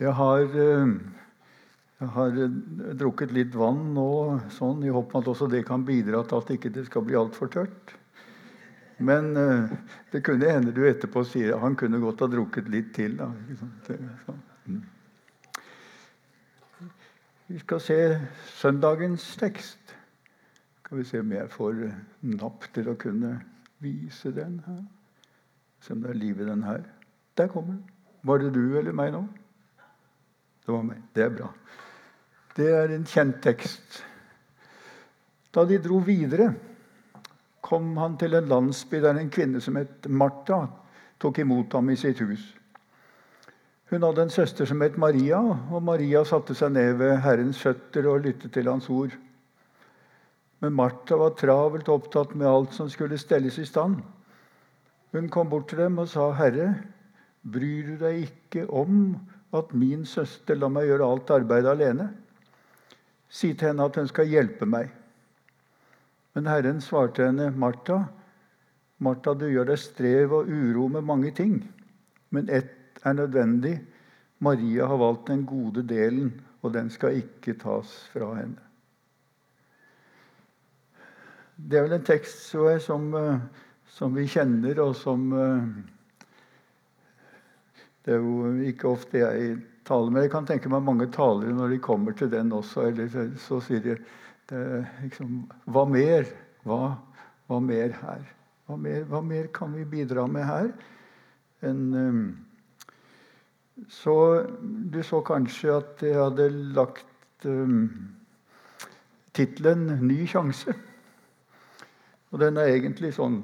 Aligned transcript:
Jeg 0.00 0.14
har, 0.16 0.40
eh, 0.40 0.92
jeg 2.00 2.08
har 2.14 2.36
eh, 2.40 2.52
drukket 2.96 3.34
litt 3.36 3.52
vann 3.52 3.90
nå 3.92 4.10
sånn, 4.54 4.80
i 4.80 4.92
håp 4.92 5.10
om 5.12 5.20
at 5.20 5.26
også 5.28 5.48
det 5.52 5.66
kan 5.68 5.82
bidra 5.84 6.22
til 6.24 6.40
at 6.40 6.48
det 6.48 6.56
ikke 6.56 6.84
skal 6.86 7.04
bli 7.04 7.18
altfor 7.20 7.50
tørt. 7.52 7.92
Men 8.96 9.36
eh, 9.36 9.74
det 10.12 10.22
kunne 10.24 10.48
hende 10.48 10.72
du 10.72 10.80
etterpå 10.88 11.20
sier 11.28 11.52
at 11.52 11.60
han 11.60 11.76
kunne 11.76 12.00
godt 12.00 12.24
ha 12.24 12.30
drukket 12.32 12.70
litt 12.72 12.94
til. 12.96 13.18
Da. 13.20 13.28
Mm. 14.64 14.80
Vi 17.50 17.60
skal 17.60 17.84
se 17.84 17.98
søndagens 18.54 19.26
tekst. 19.36 19.92
Skal 20.80 21.02
vi 21.02 21.06
se 21.10 21.20
om 21.20 21.36
jeg 21.36 21.52
får 21.52 21.84
napp 22.38 22.64
til 22.72 22.88
å 22.88 22.96
kunne 22.96 23.34
vise 23.84 24.32
den 24.32 24.62
her. 24.64 24.80
Se 25.84 25.92
om 25.92 26.00
det 26.00 26.14
er 26.14 26.20
liv 26.24 26.40
i 26.40 26.48
den 26.48 26.64
her. 26.64 26.88
Der 27.36 27.52
kommer 27.52 27.76
den. 27.76 27.84
Var 28.24 28.40
det 28.40 28.54
du 28.56 28.64
eller 28.80 28.96
meg 28.96 29.12
nå? 29.12 29.26
Det 30.70 30.76
var 30.76 30.84
meg. 30.86 30.98
Det 31.10 31.22
er 31.24 31.30
bra. 31.34 31.46
Det 32.54 32.66
er 32.70 32.92
en 32.94 33.06
kjent 33.10 33.40
tekst. 33.42 33.96
Da 35.50 35.64
de 35.66 35.80
dro 35.82 35.96
videre, 36.06 36.52
kom 37.58 37.88
han 37.98 38.14
til 38.20 38.36
en 38.38 38.46
landsby 38.46 39.00
der 39.02 39.18
en 39.18 39.32
kvinne 39.34 39.58
som 39.64 39.80
het 39.80 40.06
Martha, 40.06 40.60
tok 41.18 41.40
imot 41.42 41.74
ham 41.74 41.90
i 41.90 41.96
sitt 41.98 42.22
hus. 42.22 42.44
Hun 43.90 44.06
hadde 44.06 44.28
en 44.28 44.30
søster 44.30 44.70
som 44.70 44.86
het 44.86 44.94
Maria, 44.94 45.40
og 45.42 45.82
Maria 45.82 46.22
satte 46.22 46.54
seg 46.54 46.70
ned 46.76 47.00
ved 47.02 47.16
Herrens 47.24 47.58
føtter 47.58 48.06
og 48.06 48.22
lyttet 48.28 48.54
til 48.54 48.70
hans 48.70 48.86
ord. 48.94 49.18
Men 50.62 50.78
Martha 50.78 51.18
var 51.18 51.34
travelt 51.34 51.90
opptatt 51.90 52.38
med 52.38 52.46
alt 52.46 52.78
som 52.78 52.94
skulle 52.94 53.18
stelles 53.18 53.58
i 53.58 53.66
stand. 53.66 53.98
Hun 55.10 55.26
kom 55.34 55.50
bort 55.50 55.66
til 55.74 55.82
dem 55.82 55.98
og 55.98 56.08
sa, 56.14 56.30
'Herre, 56.30 56.76
bryr 57.42 57.90
du 57.90 58.04
deg 58.06 58.22
ikke 58.30 58.70
om 58.70 59.18
at 59.56 59.72
min 59.74 60.04
søster 60.06 60.58
lar 60.58 60.70
meg 60.72 60.86
gjøre 60.88 61.06
alt 61.06 61.30
arbeidet 61.34 61.72
alene. 61.72 62.08
Si 63.30 63.52
til 63.54 63.70
henne 63.70 63.86
at 63.86 63.98
hun 63.98 64.08
skal 64.10 64.30
hjelpe 64.30 64.66
meg. 64.66 64.90
Men 66.34 66.46
Herren 66.46 66.80
svarte 66.82 67.26
henne, 67.26 67.50
Martha, 67.50 68.04
Martha, 69.02 69.34
du 69.34 69.46
gjør 69.48 69.70
deg 69.72 69.80
strev 69.80 70.34
og 70.36 70.50
uro 70.50 70.86
med 70.92 71.06
mange 71.08 71.32
ting, 71.34 71.56
men 72.30 72.50
ett 72.52 73.00
er 73.02 73.16
nødvendig. 73.16 73.78
Maria 74.44 74.86
har 74.86 75.00
valgt 75.00 75.30
den 75.32 75.46
gode 75.48 75.82
delen, 75.88 76.34
og 76.62 76.74
den 76.74 76.90
skal 76.92 77.16
ikke 77.18 77.56
tas 77.60 77.90
fra 78.12 78.34
henne. 78.36 78.60
Det 81.56 81.78
er 81.78 81.84
vel 81.84 81.96
en 81.98 82.04
tekst 82.04 82.54
som, 82.84 83.08
eh, 83.14 83.40
som 83.88 84.14
vi 84.16 84.26
kjenner, 84.28 84.78
og 84.80 84.94
som 84.96 85.32
eh, 85.32 85.64
det 88.04 88.14
er 88.14 88.22
jo 88.22 88.50
ikke 88.70 88.88
ofte 88.88 89.20
jeg 89.20 89.56
taler, 89.84 90.12
men 90.12 90.24
jeg 90.24 90.32
kan 90.32 90.46
tenke 90.48 90.70
meg 90.72 90.84
mange 90.86 91.08
talere 91.12 91.52
når 91.56 91.74
de 91.74 91.80
kommer 91.84 92.16
til 92.16 92.30
den 92.32 92.52
også. 92.56 92.88
Eller 92.88 93.32
så 93.40 93.60
sier 93.64 93.82
de 93.84 93.96
liksom, 95.02 95.42
Hva 95.70 95.84
mer? 95.88 96.28
Hva, 96.66 96.94
hva 97.48 97.58
mer 97.64 97.96
her? 98.00 98.22
Hva 98.68 98.78
mer, 98.78 99.04
hva 99.10 99.20
mer, 99.24 99.50
kan 99.54 99.74
vi 99.74 99.84
bidra 99.88 100.26
med 100.30 100.46
her? 100.46 100.70
En, 101.66 101.82
um, 101.94 102.22
så 103.90 104.14
du 104.92 105.02
så 105.04 105.20
kanskje 105.24 105.74
at 105.74 106.04
jeg 106.04 106.16
hadde 106.16 106.48
lagt 106.76 107.46
um, 107.48 107.88
tittelen 109.36 109.86
'Ny 110.00 110.26
sjanse'. 110.28 110.76
Og 112.30 112.40
den 112.40 112.56
er 112.56 112.76
egentlig 112.76 113.12
sånn 113.16 113.40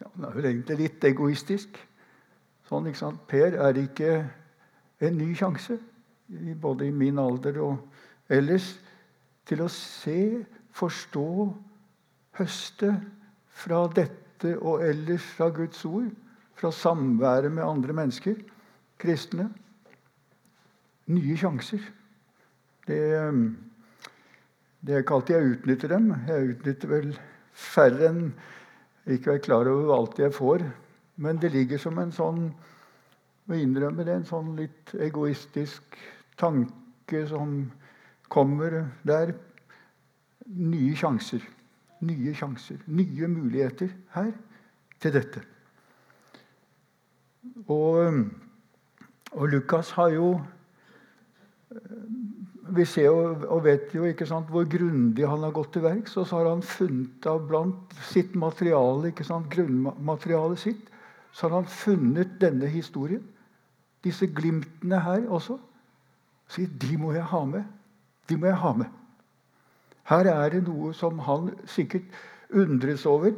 ja, 0.00 0.08
Den 0.16 0.24
er 0.24 0.34
vel 0.34 0.48
egentlig 0.50 0.78
litt 0.80 1.04
egoistisk. 1.04 1.78
Sant? 2.94 3.20
Per 3.28 3.54
er 3.54 3.78
ikke 3.78 4.12
en 5.04 5.18
ny 5.18 5.34
sjanse, 5.36 5.78
både 6.60 6.88
i 6.88 6.94
min 6.94 7.18
alder 7.18 7.60
og 7.62 8.32
ellers, 8.32 8.74
til 9.44 9.60
å 9.60 9.68
se, 9.68 10.44
forstå, 10.74 11.28
høste 12.38 12.94
fra 13.54 13.84
dette 13.94 14.54
og 14.58 14.82
ellers 14.84 15.26
fra 15.36 15.50
Guds 15.54 15.84
ord, 15.84 16.08
fra 16.54 16.70
samværet 16.72 17.52
med 17.52 17.64
andre 17.64 17.94
mennesker, 17.96 18.40
kristne. 18.98 19.50
Nye 21.12 21.36
sjanser. 21.36 21.82
Det, 22.88 23.00
det 24.80 24.94
er 24.94 25.04
ikke 25.04 25.18
alltid 25.18 25.36
jeg 25.36 25.54
utnytter 25.58 25.92
dem. 25.92 26.10
Jeg 26.28 26.54
utnytter 26.54 26.92
vel 26.94 27.10
færre 27.52 28.08
enn 28.08 28.22
ikke 29.04 29.34
være 29.34 29.44
klar 29.44 29.68
over 29.68 29.92
alt 29.98 30.18
jeg 30.18 30.32
får. 30.32 30.64
Men 31.20 31.38
det 31.42 31.52
ligger 31.54 31.78
som 31.80 31.98
en 32.00 32.12
sånn 32.14 32.46
må 33.44 33.58
innrømme 33.60 34.04
det, 34.04 34.12
er 34.12 34.22
en 34.22 34.28
sånn 34.28 34.54
litt 34.58 34.94
egoistisk 35.04 35.98
tanke 36.40 37.24
som 37.28 37.58
kommer 38.32 38.80
der. 39.06 39.34
Nye 40.44 40.94
sjanser. 40.96 41.44
Nye 42.04 42.34
sjanser. 42.36 42.80
Nye 42.86 43.28
muligheter 43.28 43.92
her 44.16 44.32
til 45.00 45.14
dette. 45.14 45.44
Og, 47.68 48.24
og 49.32 49.48
Lukas 49.52 49.92
har 49.98 50.14
jo 50.16 50.28
Vi 52.74 52.84
ser 52.88 53.10
jo, 53.10 53.34
og 53.52 53.64
vet 53.66 53.92
jo 53.92 54.06
ikke 54.08 54.26
sant, 54.26 54.48
hvor 54.48 54.64
grundig 54.70 55.26
han 55.28 55.42
har 55.44 55.52
gått 55.52 55.74
til 55.74 55.84
verks. 55.84 56.16
Og 56.16 56.26
så 56.26 56.38
har 56.40 56.48
han 56.48 56.62
funnet 56.64 57.26
av 57.28 57.42
blant 57.48 57.92
sitt 58.08 58.32
materiale, 58.38 59.10
ikke 59.10 59.26
sant, 59.26 59.50
grunnmaterialet 59.52 60.62
sitt, 60.62 60.88
så 61.34 61.48
har 61.48 61.58
han 61.58 61.68
funnet 61.68 62.38
denne 62.40 62.70
historien, 62.70 63.22
disse 64.04 64.26
glimtene 64.26 65.00
her 65.00 65.28
også. 65.28 65.58
Og 66.44 66.52
sier 66.56 66.70
de 66.80 66.96
må 67.00 67.12
jeg 67.16 67.24
ha 67.30 67.42
med. 67.48 67.64
De 68.28 68.36
må 68.36 68.50
jeg 68.50 68.60
ha 68.60 68.72
med. 68.76 68.86
Her 70.08 70.28
er 70.28 70.48
det 70.52 70.64
noe 70.66 70.92
som 70.96 71.18
han 71.24 71.52
sikkert 71.70 72.08
undres 72.52 73.06
over 73.08 73.32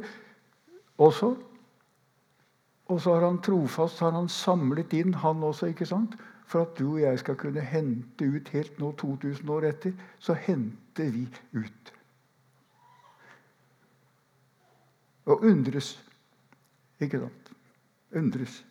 også. 0.97 1.35
Og 2.87 3.01
så 3.01 3.13
har 3.13 3.25
han 3.27 3.41
trofast 3.43 3.99
har 3.99 4.15
han 4.15 4.29
samlet 4.31 4.93
inn, 4.95 5.13
han 5.13 5.43
også, 5.43 5.71
ikke 5.73 5.85
sant? 5.85 6.17
for 6.47 6.63
at 6.63 6.77
du 6.79 6.93
og 6.93 7.01
jeg 7.01 7.19
skal 7.19 7.35
kunne 7.35 7.59
hente 7.59 8.23
ut 8.23 8.49
helt 8.55 8.77
nå 8.79 8.93
2000 8.95 9.49
år 9.51 9.65
etter. 9.67 9.91
Så 10.19 10.33
henter 10.33 11.09
vi 11.11 11.25
ut. 11.51 11.91
Og 15.25 15.43
undres. 15.43 15.97
Ikke 16.99 17.19
sant? 17.19 17.51
undres. 18.15 18.61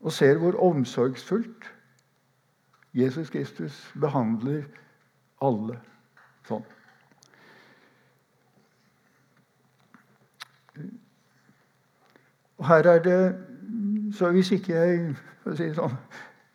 Og 0.00 0.12
ser 0.12 0.38
hvor 0.38 0.56
omsorgsfullt 0.62 1.66
Jesus 2.94 3.30
Kristus 3.30 3.76
behandler 4.00 4.62
alle 5.44 5.76
sånn. 6.48 6.64
Og 12.58 12.66
her 12.66 12.88
er 12.94 13.04
det 13.04 13.20
Så 14.14 14.30
hvis 14.32 14.50
ikke 14.56 14.72
jeg 14.72 15.16
si 15.58 15.68
sånn, 15.76 15.92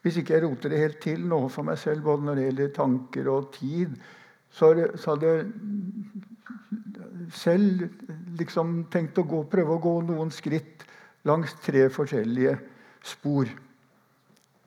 hvis 0.01 0.17
ikke 0.19 0.33
jeg 0.33 0.43
roter 0.43 0.73
det 0.73 0.79
helt 0.81 0.97
til 1.03 1.21
nå 1.29 1.37
for 1.53 1.63
meg 1.67 1.77
selv, 1.77 2.01
både 2.03 2.25
når 2.25 2.35
det 2.35 2.45
gjelder 2.47 2.71
tanker 2.75 3.29
og 3.29 3.51
tid, 3.53 3.93
så 4.49 4.71
hadde 4.73 5.29
jeg 5.29 5.45
selv 7.33 7.85
liksom 8.39 8.73
tenkt 8.91 9.21
å 9.21 9.25
gå, 9.29 9.43
prøve 9.49 9.77
å 9.77 9.83
gå 9.85 9.93
noen 10.09 10.33
skritt 10.33 10.83
langs 11.29 11.53
tre 11.61 11.85
forskjellige 11.93 12.57
spor. 13.03 13.51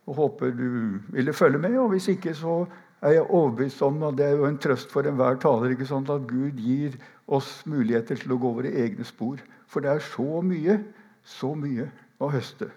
Og 0.06 0.14
håper 0.14 0.52
du 0.54 0.69
ville 1.12 1.34
følge 1.34 1.58
med. 1.58 1.78
Og 1.78 1.88
hvis 1.94 2.08
ikke, 2.12 2.34
så 2.34 2.64
er 3.02 3.16
jeg 3.16 3.26
overbevist 3.26 3.82
om 3.82 4.02
at 4.06 4.16
det 4.19 4.26
er 4.26 4.38
jo 4.38 4.47
en 4.48 4.58
trøst 4.58 4.92
for 4.92 5.08
enhver 5.08 5.38
taler 5.42 5.74
ikke 5.74 5.88
sant, 5.88 6.10
at 6.10 6.28
Gud 6.28 6.60
gir 6.60 6.97
oss 7.26 7.60
muligheter 7.66 8.16
til 8.20 8.36
å 8.36 8.41
gå 8.41 8.52
våre 8.60 8.72
egne 8.84 9.04
spor. 9.04 9.41
For 9.66 9.84
det 9.84 9.92
er 9.92 10.08
så 10.12 10.41
mye, 10.47 10.78
så 11.26 11.52
mye 11.58 11.91
å 12.22 12.30
høste 12.32 12.70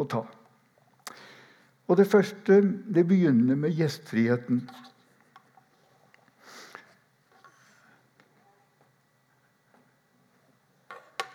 og 0.00 0.10
ta. 0.12 0.24
Og 1.86 1.96
det 1.96 2.08
første 2.10 2.60
det 2.94 3.06
begynner 3.06 3.54
med 3.54 3.76
gjestfriheten. 3.78 4.64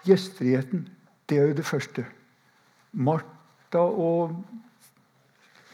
Gjestfriheten. 0.06 0.90
Det 1.30 1.38
er 1.38 1.54
jo 1.54 1.60
det 1.62 1.66
første. 1.66 2.06
Martha 3.72 3.80
og 3.80 4.46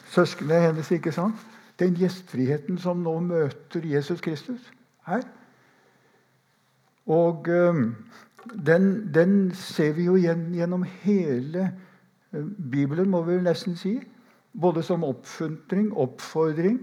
søsknene 0.06 0.62
hennes. 0.62 0.92
ikke 0.92 1.12
sant? 1.12 1.36
Den 1.80 1.96
gjestfriheten 1.96 2.78
som 2.78 2.98
nå 2.98 3.20
møter 3.20 3.82
Jesus 3.86 4.22
Kristus 4.22 4.72
her. 5.08 5.22
Og 7.08 7.48
um, 7.48 7.96
den, 8.66 9.14
den, 9.14 9.52
ser 9.52 9.94
vi 9.94 10.06
jo 10.06 10.16
igjen 10.16 10.54
gjennom 10.54 10.84
hele 10.84 11.72
uh, 12.34 12.46
Bibelen, 12.72 13.10
må 13.10 13.22
vi 13.24 13.42
nesten 13.42 13.76
si. 13.78 14.00
Både 14.62 14.84
som 14.84 15.04
oppfuntring, 15.04 15.94
oppfordring. 15.94 16.80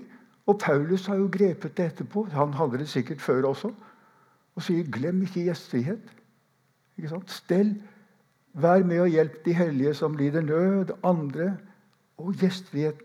Og 0.47 0.59
Paulus 0.59 1.07
har 1.07 1.17
jo 1.17 1.29
grepet 1.33 1.77
det 1.77 1.87
etterpå. 1.93 2.29
Han 2.33 2.55
hadde 2.55 2.79
det 2.79 2.89
sikkert 2.89 3.21
før 3.21 3.43
også. 3.49 3.73
Og 4.55 4.63
sier 4.63 4.85
'glem 4.85 5.23
ikke 5.23 5.51
gjestfrihet'. 5.51 6.15
Ikke 6.97 7.09
sant? 7.09 7.31
Stell 7.31 7.75
Vær 8.55 8.85
med 8.87 9.01
og 9.03 9.11
hjelp 9.11 9.41
de 9.45 9.55
hellige 9.59 9.95
som 9.99 10.17
lider 10.17 10.43
nød, 10.43 10.95
andre 11.03 11.57
Og 12.19 12.35
gjestfrihet, 12.39 13.01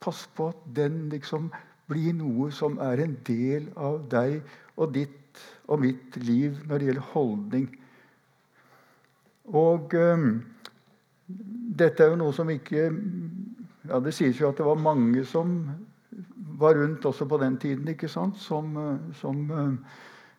pass 0.00 0.28
på 0.36 0.52
at 0.52 0.58
den 0.76 1.08
liksom 1.10 1.48
blir 1.90 2.12
noe 2.14 2.52
som 2.54 2.76
er 2.78 3.02
en 3.02 3.16
del 3.26 3.66
av 3.76 4.04
deg 4.12 4.44
og 4.76 4.92
ditt 4.94 5.40
og 5.66 5.80
mitt 5.82 6.16
liv 6.22 6.60
når 6.68 6.78
det 6.78 6.88
gjelder 6.88 7.08
holdning. 7.10 7.66
Og 9.50 9.96
um, 9.98 10.28
dette 11.26 12.04
er 12.04 12.12
jo 12.12 12.20
noe 12.20 12.36
som 12.36 12.52
ikke 12.52 12.86
ja, 13.88 13.98
Det 14.00 14.14
sies 14.16 14.38
jo 14.40 14.48
at 14.48 14.60
det 14.60 14.64
var 14.64 14.80
mange 14.80 15.24
som 15.28 15.56
var 16.60 16.78
rundt 16.78 17.04
også 17.04 17.26
på 17.28 17.36
den 17.42 17.58
tiden, 17.60 17.88
ikke 17.90 18.08
sant? 18.08 18.38
Som, 18.40 18.76
som, 19.18 19.42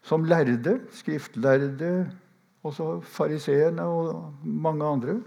som 0.02 0.24
lærde. 0.26 0.80
Skriftlærde. 0.96 1.92
Også 2.66 3.00
fariseerne 3.06 3.86
og 3.86 4.34
mange 4.44 4.86
andre. 4.86 5.20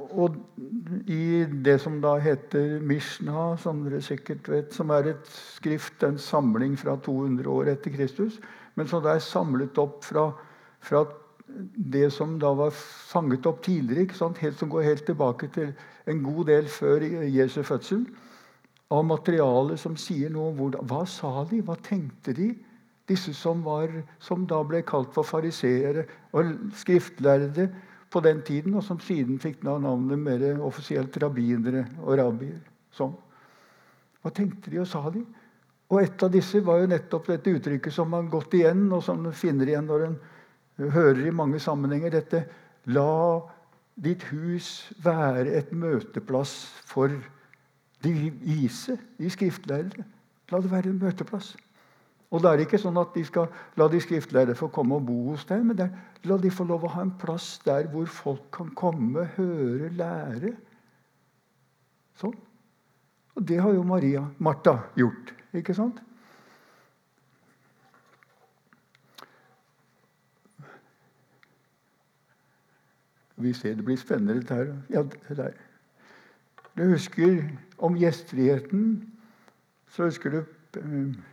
Og 0.00 0.36
i 1.06 1.44
det 1.64 1.76
som 1.82 1.98
da 2.00 2.14
heter 2.22 2.78
Mishna, 2.80 3.56
som 3.60 3.82
dere 3.84 4.00
sikkert 4.02 4.48
vet, 4.48 4.72
som 4.74 4.90
er 4.94 5.12
et 5.12 5.28
skrift, 5.28 6.02
en 6.02 6.18
samling 6.18 6.78
fra 6.80 6.96
200 7.04 7.50
år 7.52 7.74
etter 7.74 7.92
Kristus, 7.94 8.40
men 8.74 8.88
som 8.88 9.04
da 9.04 9.14
er 9.14 9.24
samlet 9.24 9.78
opp 9.78 10.00
fra, 10.08 10.30
fra 10.80 11.04
det 11.76 12.08
som 12.14 12.38
da 12.40 12.54
var 12.56 12.72
fanget 12.72 13.46
opp 13.50 13.60
tidligere, 13.66 14.06
ikke 14.06 14.18
sant? 14.18 14.40
Helt, 14.40 14.58
som 14.58 14.70
går 14.72 14.86
helt 14.86 15.04
tilbake 15.06 15.50
til 15.52 15.74
en 16.08 16.24
god 16.24 16.44
del 16.48 16.68
før 16.70 17.04
Jesu 17.28 17.60
fødsel, 17.66 18.06
av 18.90 19.04
materiale 19.06 19.76
som 19.78 19.94
sier 20.00 20.32
noe 20.32 20.50
om 20.50 20.56
hvordan, 20.58 20.86
hva 20.90 21.04
sa 21.06 21.44
de, 21.50 21.60
hva 21.62 21.76
tenkte 21.84 22.34
de? 22.34 22.48
Disse 23.10 23.34
som, 23.34 23.64
var, 23.66 23.90
som 24.22 24.46
da 24.46 24.60
ble 24.66 24.84
kalt 24.86 25.10
for 25.16 25.26
fariseere 25.26 26.06
og 26.36 26.54
skriftlærde 26.78 27.66
på 28.10 28.22
den 28.22 28.42
tiden, 28.46 28.74
og 28.78 28.84
som 28.86 29.00
siden 29.02 29.38
fikk 29.42 29.64
navnet 29.66 30.18
mer 30.18 30.44
offisielt 30.66 31.16
rabbinere 31.22 31.84
og 32.04 32.16
rabbier. 32.18 32.60
Sånn. 32.94 33.12
Hva 34.20 34.32
tenkte 34.34 34.72
de 34.72 34.82
og 34.82 34.88
sa 34.90 35.02
de? 35.14 35.22
Og 35.90 36.02
et 36.04 36.22
av 36.22 36.30
disse 36.30 36.60
var 36.62 36.82
jo 36.82 36.90
nettopp 36.90 37.30
dette 37.32 37.54
uttrykket 37.56 37.94
som 37.94 38.10
man 38.12 38.30
gått 38.30 38.54
igjen, 38.54 38.86
og 38.94 39.02
som 39.02 39.22
man 39.24 39.34
finner 39.34 39.70
igjen 39.70 39.88
når 39.90 40.06
en 40.06 40.18
hører 40.94 41.26
i 41.26 41.34
mange 41.34 41.60
sammenhenger 41.62 42.14
dette 42.14 42.44
La 42.88 43.42
ditt 44.00 44.22
hus 44.30 44.88
være 45.04 45.50
et 45.58 45.72
møteplass 45.76 46.54
for 46.88 47.12
de 48.00 48.12
vise, 48.40 48.96
de 49.18 49.28
skriftlærere. 49.30 50.06
La 50.50 50.60
det 50.62 50.70
være 50.72 50.94
en 50.94 51.02
møteplass. 51.02 51.52
Og 52.30 52.42
det 52.42 52.50
er 52.50 52.62
ikke 52.62 52.78
sånn 52.78 52.98
at 53.00 53.10
de 53.16 53.24
skal 53.26 53.48
la 53.80 53.88
de 53.90 53.98
skriftlærde 54.02 54.54
få 54.58 54.68
komme 54.70 55.00
og 55.00 55.06
bo 55.08 55.16
hos 55.32 55.42
deg, 55.48 55.64
men 55.66 55.78
der, 55.78 55.88
la 56.30 56.36
de 56.38 56.52
få 56.54 56.66
lov 56.68 56.84
å 56.86 56.92
ha 56.94 57.02
en 57.02 57.16
plass 57.18 57.56
der 57.64 57.88
hvor 57.90 58.06
folk 58.06 58.44
kan 58.54 58.70
komme, 58.78 59.24
høre, 59.34 59.90
lære. 59.98 60.52
Sånn. 62.20 62.36
Og 63.34 63.42
det 63.48 63.58
har 63.62 63.74
jo 63.74 63.82
Maria, 63.86 64.22
Martha 64.38 64.76
gjort. 64.98 65.34
Ikke 65.58 65.74
sant? 65.74 65.98
Vi 73.40 73.52
ser 73.56 73.74
det 73.74 73.84
blir 73.88 73.98
spennende, 73.98 74.38
dette 74.38 74.54
her. 74.54 74.72
Ja, 74.92 75.02
det 75.02 75.36
der. 75.38 75.58
Du 76.76 76.84
husker 76.92 77.42
om 77.78 77.96
gjestfriheten. 77.98 78.84
Så 79.90 80.06
husker 80.06 80.30
du 80.30 80.42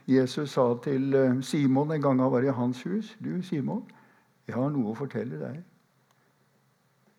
Jesus 0.07 0.49
sa 0.49 0.73
til 0.83 1.13
eh, 1.13 1.41
Simon 1.41 1.91
en 1.91 2.01
gang 2.01 2.21
han 2.21 2.31
var 2.31 2.41
i 2.41 2.53
hans 2.53 2.83
hus. 2.83 3.17
'Du, 3.19 3.41
Simon, 3.41 3.83
jeg 4.47 4.55
har 4.55 4.69
noe 4.69 4.91
å 4.91 4.97
fortelle 4.97 5.39
deg.' 5.39 5.63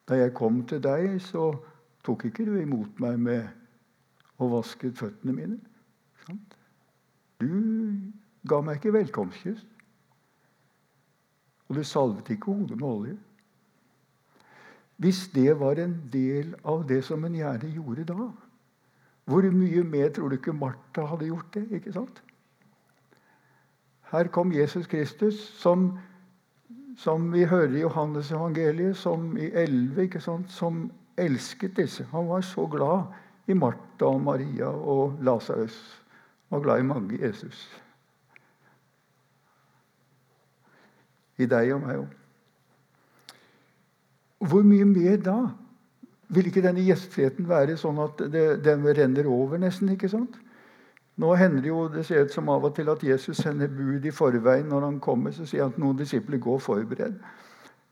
'Da 0.09 0.15
jeg 0.15 0.35
kom 0.35 0.65
til 0.67 0.82
deg, 0.82 1.20
så 1.23 1.53
tok 2.05 2.25
ikke 2.25 2.47
du 2.47 2.56
imot 2.59 3.00
meg 3.00 3.19
med 3.19 3.49
å 4.38 4.49
vaske 4.50 4.93
føttene 4.93 5.32
mine.' 5.32 5.61
Du 7.38 7.47
ga 8.49 8.61
meg 8.61 8.81
ikke 8.81 8.93
velkomstkyss. 8.93 9.62
Og 11.69 11.76
du 11.76 11.85
salvet 11.85 12.31
ikke 12.35 12.53
hodet 12.53 12.79
med 12.81 12.88
olje. 12.88 13.17
Hvis 14.99 15.29
det 15.35 15.53
var 15.61 15.79
en 15.79 15.94
del 16.12 16.55
av 16.65 16.82
det 16.88 17.05
som 17.05 17.25
en 17.25 17.35
gjerne 17.35 17.70
gjorde 17.70 18.05
da, 18.09 18.32
hvor 19.28 19.44
mye 19.52 19.82
mer 19.84 20.08
tror 20.08 20.28
du 20.28 20.38
ikke 20.38 20.56
Martha 20.56 21.04
hadde 21.04 21.26
gjort 21.28 21.54
det? 21.54 21.66
ikke 21.76 21.92
sant? 21.92 22.22
Her 24.08 24.30
kom 24.32 24.52
Jesus 24.52 24.86
Kristus, 24.88 25.36
som, 25.60 25.98
som 26.96 27.26
vi 27.32 27.44
hører 27.44 27.76
i 27.76 27.82
Johannes 27.82 28.30
evangeliet, 28.32 28.96
som 28.96 29.36
i 29.36 29.50
11, 29.52 30.02
ikke 30.02 30.20
sant? 30.25 30.48
som 30.50 30.86
elsket 31.20 31.76
disse. 31.76 32.06
Han 32.12 32.28
var 32.28 32.40
så 32.40 32.64
glad 32.66 33.12
i 33.46 33.52
Martha 33.52 34.08
og 34.08 34.22
Maria 34.25 34.72
og 34.72 35.19
Lasarus. 35.20 35.76
Han 36.48 36.56
var 36.56 36.64
glad 36.64 36.81
i 36.81 36.88
mange 36.88 37.20
Jesus. 37.20 37.82
I 41.36 41.46
deg 41.46 41.74
og 41.74 41.84
meg 41.84 42.00
òg. 42.00 42.14
Hvor 44.48 44.64
mye 44.64 44.88
mer 44.88 45.20
da? 45.20 45.40
Vil 46.28 46.46
ikke 46.50 46.62
denne 46.64 46.84
gjestfriheten 46.84 47.48
være 47.48 47.78
sånn 47.80 47.98
at 48.04 48.20
det, 48.32 48.44
den 48.64 48.84
renner 48.84 49.28
over, 49.32 49.58
nesten? 49.58 49.88
ikke 49.94 50.10
sant? 50.12 50.36
Nå 51.19 51.32
hender 51.34 51.64
det 51.64 51.70
jo 51.72 51.86
det 51.90 52.04
ser 52.06 52.28
ut 52.28 52.34
som 52.34 52.50
av 52.52 52.69
og 52.69 52.75
til 52.76 52.90
at 52.92 53.02
Jesus 53.02 53.40
sender 53.42 53.70
bud 53.72 54.04
i 54.06 54.12
forveien. 54.14 54.69
Når 54.70 54.84
han 54.86 54.98
kommer, 55.02 55.32
så 55.34 55.46
sier 55.48 55.64
han 55.64 55.72
at 55.75 55.80
noen 55.82 55.98
disipler 55.98 56.38
går 56.38 56.60
forberedt. 56.62 57.16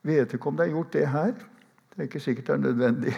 Vet 0.07 0.37
ikke 0.37 0.53
om 0.53 0.59
det 0.59 0.69
er 0.69 0.77
gjort 0.77 0.93
det 0.95 1.09
her. 1.11 1.33
Det 1.91 1.99
er 1.99 2.11
ikke 2.11 2.23
sikkert 2.23 2.53
det 2.53 2.55
er 2.55 2.63
nødvendig 2.69 3.17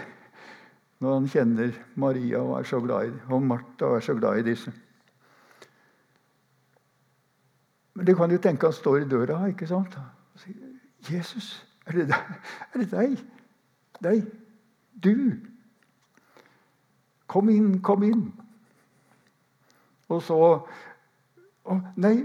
når 0.99 1.15
han 1.15 1.29
kjenner 1.31 1.75
Maria 1.95 2.41
og 2.43 2.57
er 2.59 2.67
så 2.67 2.81
glad 2.83 3.11
i, 3.11 3.13
og 3.31 3.43
Martha 3.43 3.87
og 3.87 3.97
er 3.97 4.07
så 4.07 4.15
glad 4.19 4.41
i 4.41 4.47
disse. 4.51 4.73
Men 7.95 8.07
det 8.07 8.17
kan 8.17 8.31
jo 8.31 8.39
tenke 8.43 8.67
han 8.67 8.75
står 8.75 9.05
i 9.05 9.09
døra 9.11 9.39
ikke 9.51 9.67
sant? 9.67 9.95
og 10.35 10.43
sier, 10.43 10.55
'Jesus, 11.09 11.67
er 11.87 11.93
det, 11.93 12.09
deg? 12.09 12.35
er 12.75 12.79
det 12.79 12.91
deg?' 12.91 13.25
Deg? 14.03 14.27
Du! 15.05 15.15
Kom 17.29 17.49
inn, 17.53 17.81
kom 17.85 18.03
inn. 18.03 18.29
Og 20.09 20.23
så 20.25 20.39
å, 21.69 21.81
Nei, 22.01 22.23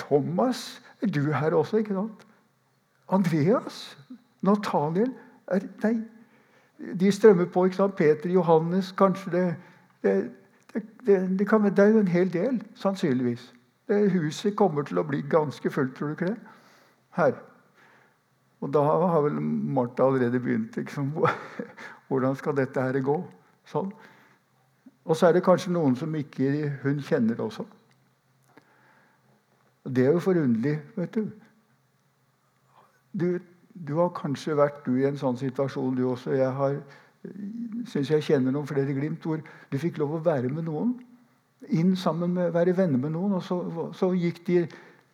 Thomas, 0.00 0.80
er 1.04 1.12
du 1.12 1.26
her 1.32 1.54
også, 1.54 1.82
ikke 1.82 1.94
sant? 1.98 2.24
Andreas? 3.12 3.82
Nathaniel? 4.46 5.12
Er, 5.52 5.66
nei. 5.82 5.98
De 6.96 7.10
strømmer 7.12 7.50
på. 7.52 7.66
ikke 7.68 7.76
sant? 7.82 7.98
Peter, 7.98 8.30
Johannes 8.32 8.94
Kanskje 8.96 9.34
det 9.34 9.44
det, 10.02 10.30
det, 11.06 11.38
det, 11.38 11.48
kan, 11.48 11.64
det 11.64 11.78
er 11.78 11.92
jo 11.92 11.98
en 11.98 12.08
hel 12.08 12.32
del, 12.32 12.62
sannsynligvis. 12.74 13.52
huset 13.88 14.56
kommer 14.56 14.86
til 14.86 15.00
å 15.02 15.04
bli 15.04 15.20
ganske 15.28 15.70
fullt, 15.70 15.96
tror 15.96 16.12
du 16.12 16.12
ikke 16.12 16.30
det? 16.30 16.36
Her. 17.18 17.34
Og 18.60 18.72
da 18.72 18.82
har 18.84 19.24
vel 19.24 19.40
Martha 19.42 20.06
allerede 20.06 20.40
begynt. 20.40 20.76
Liksom. 20.76 21.10
Hvordan 22.10 22.34
skal 22.36 22.56
dette 22.58 22.82
her 22.82 22.98
gå? 23.06 23.16
Sånn. 23.70 23.92
Og 25.06 25.16
så 25.16 25.28
er 25.28 25.36
det 25.36 25.44
kanskje 25.46 25.72
noen 25.74 25.94
som 25.98 26.14
ikke 26.18 26.72
hun 26.82 26.98
kjenner 27.06 27.38
også. 27.44 27.64
Det 29.86 30.04
er 30.04 30.16
jo 30.16 30.22
forunderlig, 30.22 30.74
vet 30.96 31.14
du. 31.14 31.30
du. 33.12 33.28
Du 33.70 33.94
har 33.96 34.10
kanskje 34.12 34.56
vært 34.58 34.82
du 34.84 34.96
i 34.98 35.06
en 35.08 35.16
sånn 35.16 35.38
situasjon, 35.38 35.94
du 35.96 36.02
også. 36.10 36.34
Jeg 36.36 36.50
har, 36.52 36.74
synes 37.88 38.10
jeg 38.10 38.26
kjenner 38.26 38.52
noen 38.52 38.68
flere 38.68 38.92
glimt 38.92 39.24
hvor 39.24 39.40
du 39.70 39.78
fikk 39.78 40.02
lov 40.02 40.18
å 40.18 40.24
være 40.26 40.50
med 40.52 40.66
noen. 40.66 40.96
Inn 41.70 41.94
sammen 41.96 42.34
med, 42.34 42.50
Være 42.52 42.74
venner 42.76 42.98
med 42.98 43.14
noen. 43.14 43.38
Og 43.38 43.46
så, 43.46 43.60
så 43.96 44.10
gikk 44.18 44.42
de 44.48 44.64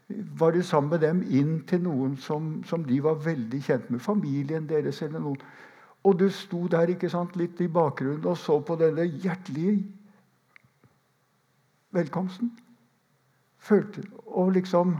var 0.08 0.56
du 0.56 0.62
sammen 0.62 0.90
med 0.90 1.04
dem 1.04 1.22
inn 1.28 1.60
til 1.66 1.82
noen 1.82 2.16
som, 2.16 2.62
som, 2.64 2.84
de 2.86 2.98
var 3.02 3.20
veldig 3.22 3.62
kjent 3.62 3.90
med. 3.90 4.00
Familien 4.00 4.68
deres 4.68 5.02
eller 5.02 5.22
noen. 5.22 5.40
Og 6.06 6.18
du 6.20 6.28
sto 6.30 6.66
der 6.70 6.92
ikke 6.92 7.10
sant, 7.10 7.34
litt 7.38 7.60
i 7.60 7.70
bakgrunnen 7.72 8.26
og 8.30 8.38
så 8.38 8.60
på 8.62 8.76
denne 8.78 9.08
hjertelige 9.08 9.80
velkomsten. 11.96 12.52
Følte, 13.58 14.04
og 14.26 14.52
liksom, 14.56 14.96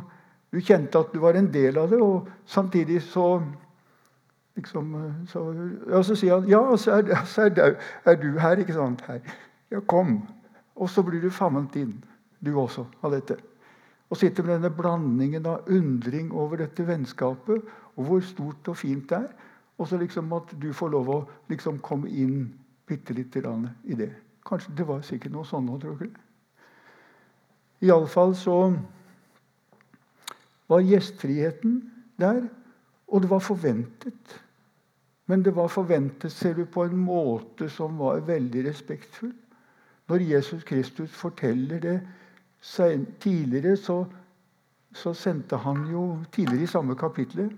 Du 0.55 0.61
kjente 0.63 0.99
at 0.99 1.11
du 1.13 1.19
var 1.21 1.35
en 1.37 1.49
del 1.53 1.77
av 1.77 1.91
det, 1.91 1.99
og 2.01 2.29
samtidig 2.47 3.01
så 3.03 3.43
liksom, 4.57 4.95
så, 5.29 5.43
ja, 5.91 6.03
så 6.07 6.15
sier 6.17 6.39
han 6.39 6.47
ja, 6.49 6.61
så 6.79 7.01
er, 7.01 7.11
så 7.29 7.49
er, 7.49 7.51
du, 7.53 7.63
er 8.07 8.17
du 8.21 8.29
her, 8.41 8.63
ikke 8.63 8.77
sant? 8.77 9.03
Her. 9.09 9.21
Ja, 9.75 9.81
kom. 9.81 10.21
Og 10.77 10.89
så 10.91 11.03
blir 11.05 11.21
du 11.21 11.31
famlet 11.35 11.77
inn, 11.83 11.93
du 12.41 12.55
også, 12.57 12.87
av 13.03 13.13
dette. 13.17 13.37
Og 14.09 14.21
sitter 14.21 14.47
med 14.47 14.61
denne 14.61 14.71
blandingen 14.71 15.47
av 15.51 15.67
undring 15.73 16.31
over 16.33 16.63
dette 16.63 16.87
vennskapet, 16.87 17.67
og 17.97 18.09
hvor 18.09 18.23
stort 18.25 18.71
og 18.71 18.79
fint 18.79 19.09
det 19.11 19.19
er. 19.19 19.46
Og 19.79 19.89
så 19.89 19.99
liksom 20.01 20.33
at 20.33 20.55
du 20.61 20.73
får 20.73 20.93
lov 20.95 21.11
å 21.13 21.19
liksom 21.51 21.79
komme 21.85 22.09
inn 22.09 22.47
bitte 22.87 23.15
lite 23.15 23.43
i 23.85 23.95
det. 23.95 24.13
Kanskje 24.47 24.73
Det 24.77 24.87
var 24.87 25.03
sikkert 25.03 25.33
noe 25.33 25.45
sånn 25.45 25.69
òg, 25.69 25.81
tror 25.81 26.01
jeg. 26.01 26.15
Iallfall 27.83 28.35
så 28.35 28.75
var 30.67 30.81
gjestfriheten 30.81 31.81
der, 32.17 32.47
og 33.07 33.23
det 33.23 33.31
var 33.31 33.41
forventet. 33.41 34.41
Men 35.27 35.43
det 35.43 35.55
var 35.55 35.69
forventet 35.69 36.33
ser 36.33 36.55
du, 36.55 36.65
på 36.65 36.85
en 36.85 36.97
måte 36.97 37.69
som 37.69 37.99
var 37.99 38.23
veldig 38.27 38.65
respektfull. 38.69 39.35
Når 40.07 40.23
Jesus 40.23 40.65
Kristus 40.65 41.11
forteller 41.11 41.81
det 41.83 42.01
tidligere, 43.21 43.77
så, 43.77 44.05
så 44.95 45.15
sendte 45.15 45.57
han 45.57 45.87
jo 45.91 46.19
Tidligere 46.33 46.63
i 46.63 46.67
samme 46.71 46.95
kapittel 46.95 47.51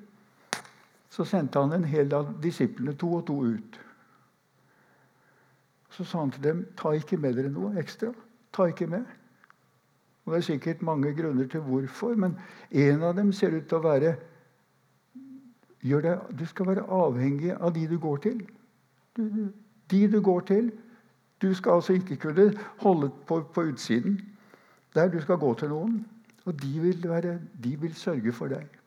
så 1.10 1.24
sendte 1.24 1.60
han 1.60 1.72
en 1.72 1.84
hel 1.88 2.12
av 2.14 2.34
disiplene 2.42 2.96
to 2.98 3.12
og 3.20 3.26
to 3.26 3.38
ut. 3.44 3.80
Så 5.90 6.04
sa 6.04 6.20
han 6.20 6.30
til 6.30 6.44
dem 6.44 6.66
ta 6.76 6.92
ikke 6.94 7.16
med 7.16 7.38
dere 7.38 7.52
noe 7.52 7.72
ekstra. 7.80 8.12
Ta 8.52 8.68
ikke 8.68 8.86
med. 8.86 9.04
Og 10.24 10.32
Det 10.32 10.38
er 10.38 10.46
sikkert 10.50 10.82
mange 10.82 11.14
grunner 11.14 11.46
til 11.48 11.60
hvorfor, 11.60 12.14
men 12.14 12.36
en 12.70 13.02
av 13.02 13.14
dem 13.16 13.32
ser 13.32 13.56
ut 13.56 13.68
til 13.68 13.78
å 13.78 13.86
være 13.86 14.16
det, 15.82 16.18
Du 16.38 16.46
skal 16.46 16.66
være 16.66 16.84
avhengig 16.90 17.52
av 17.52 17.74
de 17.74 17.86
du 17.86 17.98
går 17.98 18.16
til. 18.16 18.48
De 19.90 20.08
du 20.12 20.20
går 20.20 20.40
til. 20.40 20.72
Du 21.42 21.54
skal 21.54 21.72
altså 21.72 21.92
ikke 21.92 22.16
kunne 22.16 22.52
holde 22.78 23.10
på 23.26 23.40
på 23.54 23.62
utsiden. 23.62 24.20
Der 24.94 25.08
du 25.08 25.20
skal 25.20 25.36
gå 25.36 25.54
til 25.54 25.68
noen. 25.68 26.06
Og 26.44 26.62
de 26.62 26.80
vil, 26.80 27.08
være, 27.08 27.38
de 27.64 27.76
vil 27.80 27.94
sørge 27.94 28.32
for 28.32 28.46
deg. 28.48 28.77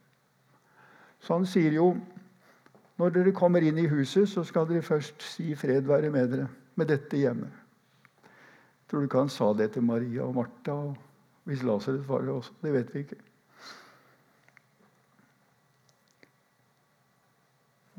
Så 1.22 1.38
han 1.38 1.46
sier 1.46 1.78
jo 1.78 1.92
når 2.98 3.14
dere 3.14 3.32
kommer 3.34 3.64
inn 3.64 3.78
i 3.80 3.88
huset, 3.90 4.28
så 4.28 4.44
skal 4.44 4.68
dere 4.68 4.82
først 4.82 5.22
si 5.22 5.54
'fred 5.54 5.88
være 5.88 6.10
med 6.10 6.28
dere' 6.30 6.48
med 6.76 6.86
dette 6.86 7.16
hjemmet. 7.16 7.50
Tror 8.88 9.00
du 9.00 9.04
ikke 9.08 9.18
han 9.18 9.28
sa 9.28 9.52
det 9.56 9.72
til 9.72 9.82
Maria 9.82 10.22
og 10.22 10.34
Martha? 10.34 10.72
Og 10.72 10.96
hvis 11.44 11.62
Lasarus 11.62 12.08
var 12.08 12.20
det 12.20 12.28
også? 12.28 12.52
Det 12.62 12.72
vet 12.72 12.94
vi 12.94 12.98
ikke. 12.98 13.16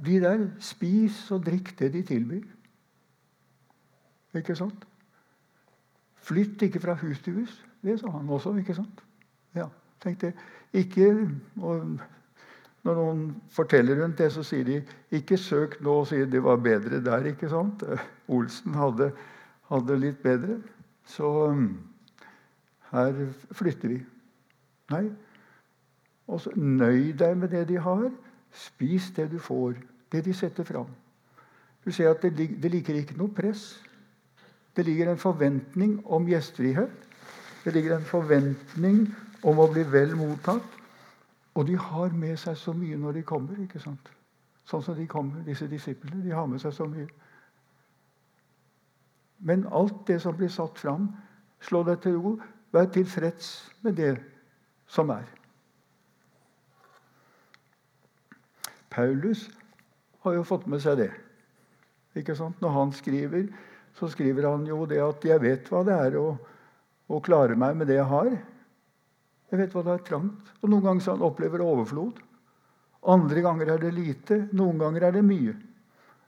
De 0.05 0.19
der, 0.19 0.47
spis 0.59 1.31
og 1.31 1.45
drikk 1.45 1.79
det 1.79 1.93
de 1.93 2.01
tilbyr. 2.03 2.43
Ikke 4.35 4.55
sant? 4.55 4.87
Flytt 6.15 6.61
ikke 6.61 6.79
fra 6.79 6.93
hus 6.93 7.21
til 7.21 7.33
hus. 7.33 7.65
Det 7.83 7.99
sa 7.99 8.07
han 8.07 8.29
også, 8.29 8.55
ikke 8.55 8.75
sant? 8.75 9.03
Ja, 9.55 9.67
tenk 10.01 10.21
det. 10.21 10.33
Ikke 10.73 11.29
og 11.61 11.99
Når 12.83 12.97
noen 12.99 13.21
forteller 13.53 14.01
rundt 14.01 14.19
det, 14.19 14.29
så 14.35 14.43
sier 14.43 14.65
de 14.67 14.81
ikke 15.15 15.37
søk 15.39 15.77
nå 15.83 16.01
og 16.01 16.09
sier 16.09 16.27
det 16.27 16.41
var 16.43 16.59
bedre 16.59 16.99
der. 17.03 17.29
ikke 17.31 17.49
sant? 17.49 17.83
Olsen 18.27 18.75
hadde, 18.75 19.11
hadde 19.71 19.99
litt 19.99 20.19
bedre. 20.23 20.57
Så 21.07 21.29
um, 21.51 21.69
her 22.91 23.23
flytter 23.55 23.95
vi. 23.95 24.01
Nei. 24.91 25.05
Og 26.27 26.43
så 26.43 26.51
nøy 26.55 27.13
deg 27.19 27.37
med 27.39 27.55
det 27.55 27.67
de 27.71 27.79
har. 27.79 28.09
Spis 28.53 29.09
det 29.15 29.29
du 29.31 29.39
får, 29.41 29.79
det 30.11 30.25
de 30.27 30.35
setter 30.35 30.67
fram. 30.67 30.91
Du 31.83 31.91
ser 31.91 32.11
at 32.11 32.21
det, 32.21 32.35
det 32.61 32.71
ligger 32.71 32.99
ikke 32.99 33.17
noe 33.17 33.31
press. 33.33 33.81
Det 34.75 34.85
ligger 34.85 35.11
en 35.11 35.19
forventning 35.21 35.97
om 36.05 36.27
gjestfrihet. 36.27 37.09
Det 37.63 37.73
ligger 37.73 37.97
en 37.97 38.07
forventning 38.07 39.05
om 39.43 39.59
å 39.59 39.67
bli 39.71 39.83
vel 39.87 40.15
mottatt. 40.19 40.82
Og 41.53 41.67
de 41.67 41.77
har 41.77 42.15
med 42.17 42.37
seg 42.41 42.57
så 42.57 42.73
mye 42.73 42.97
når 42.97 43.19
de 43.19 43.23
kommer. 43.27 43.59
ikke 43.61 43.79
sant? 43.79 44.09
Sånn 44.65 44.83
som 44.83 44.97
de 44.97 45.05
kommer, 45.07 45.43
disse 45.45 45.67
disiplene. 45.69 46.23
De 46.23 46.33
har 46.33 46.47
med 46.49 46.61
seg 46.63 46.73
så 46.73 46.87
mye. 46.89 47.07
Men 49.43 49.67
alt 49.75 50.05
det 50.07 50.21
som 50.23 50.35
blir 50.37 50.49
satt 50.49 50.79
fram, 50.79 51.09
slå 51.61 51.83
deg 51.87 51.99
til 52.01 52.17
ro. 52.17 52.37
Vær 52.73 52.87
tilfreds 52.89 53.49
med 53.85 53.99
det 53.99 54.15
som 54.89 55.11
er. 55.13 55.27
Paulus 58.93 59.49
har 60.23 60.37
jo 60.37 60.47
fått 60.47 60.65
med 60.69 60.81
seg 60.81 60.97
det. 61.01 61.11
Ikke 62.17 62.35
sant? 62.37 62.59
Når 62.61 62.73
han 62.77 62.93
skriver, 62.95 63.47
så 63.97 64.09
skriver 64.09 64.47
han 64.49 64.65
jo 64.65 64.85
det 64.85 65.01
at 65.01 65.25
'jeg 65.25 65.41
vet 65.41 65.69
hva 65.69 65.83
det 65.83 65.93
er 65.93 66.17
å, 66.17 66.37
å 67.09 67.19
klare 67.19 67.55
meg 67.55 67.77
med 67.77 67.87
det 67.87 67.95
jeg 67.95 68.09
har'. 68.09 68.52
Jeg 69.53 69.59
vet 69.59 69.75
hva 69.75 69.83
det 69.85 69.93
er 69.93 70.05
trangt. 70.07 70.47
Og 70.63 70.71
Noen 70.71 70.87
ganger 70.87 71.05
så 71.05 71.13
han 71.13 71.27
opplever 71.27 71.61
overflod. 71.61 72.17
Andre 73.13 73.43
ganger 73.45 73.75
er 73.75 73.83
det 73.83 73.91
lite. 73.93 74.39
Noen 74.57 74.79
ganger 74.81 75.05
er 75.05 75.13
det 75.13 75.21
mye. 75.27 75.53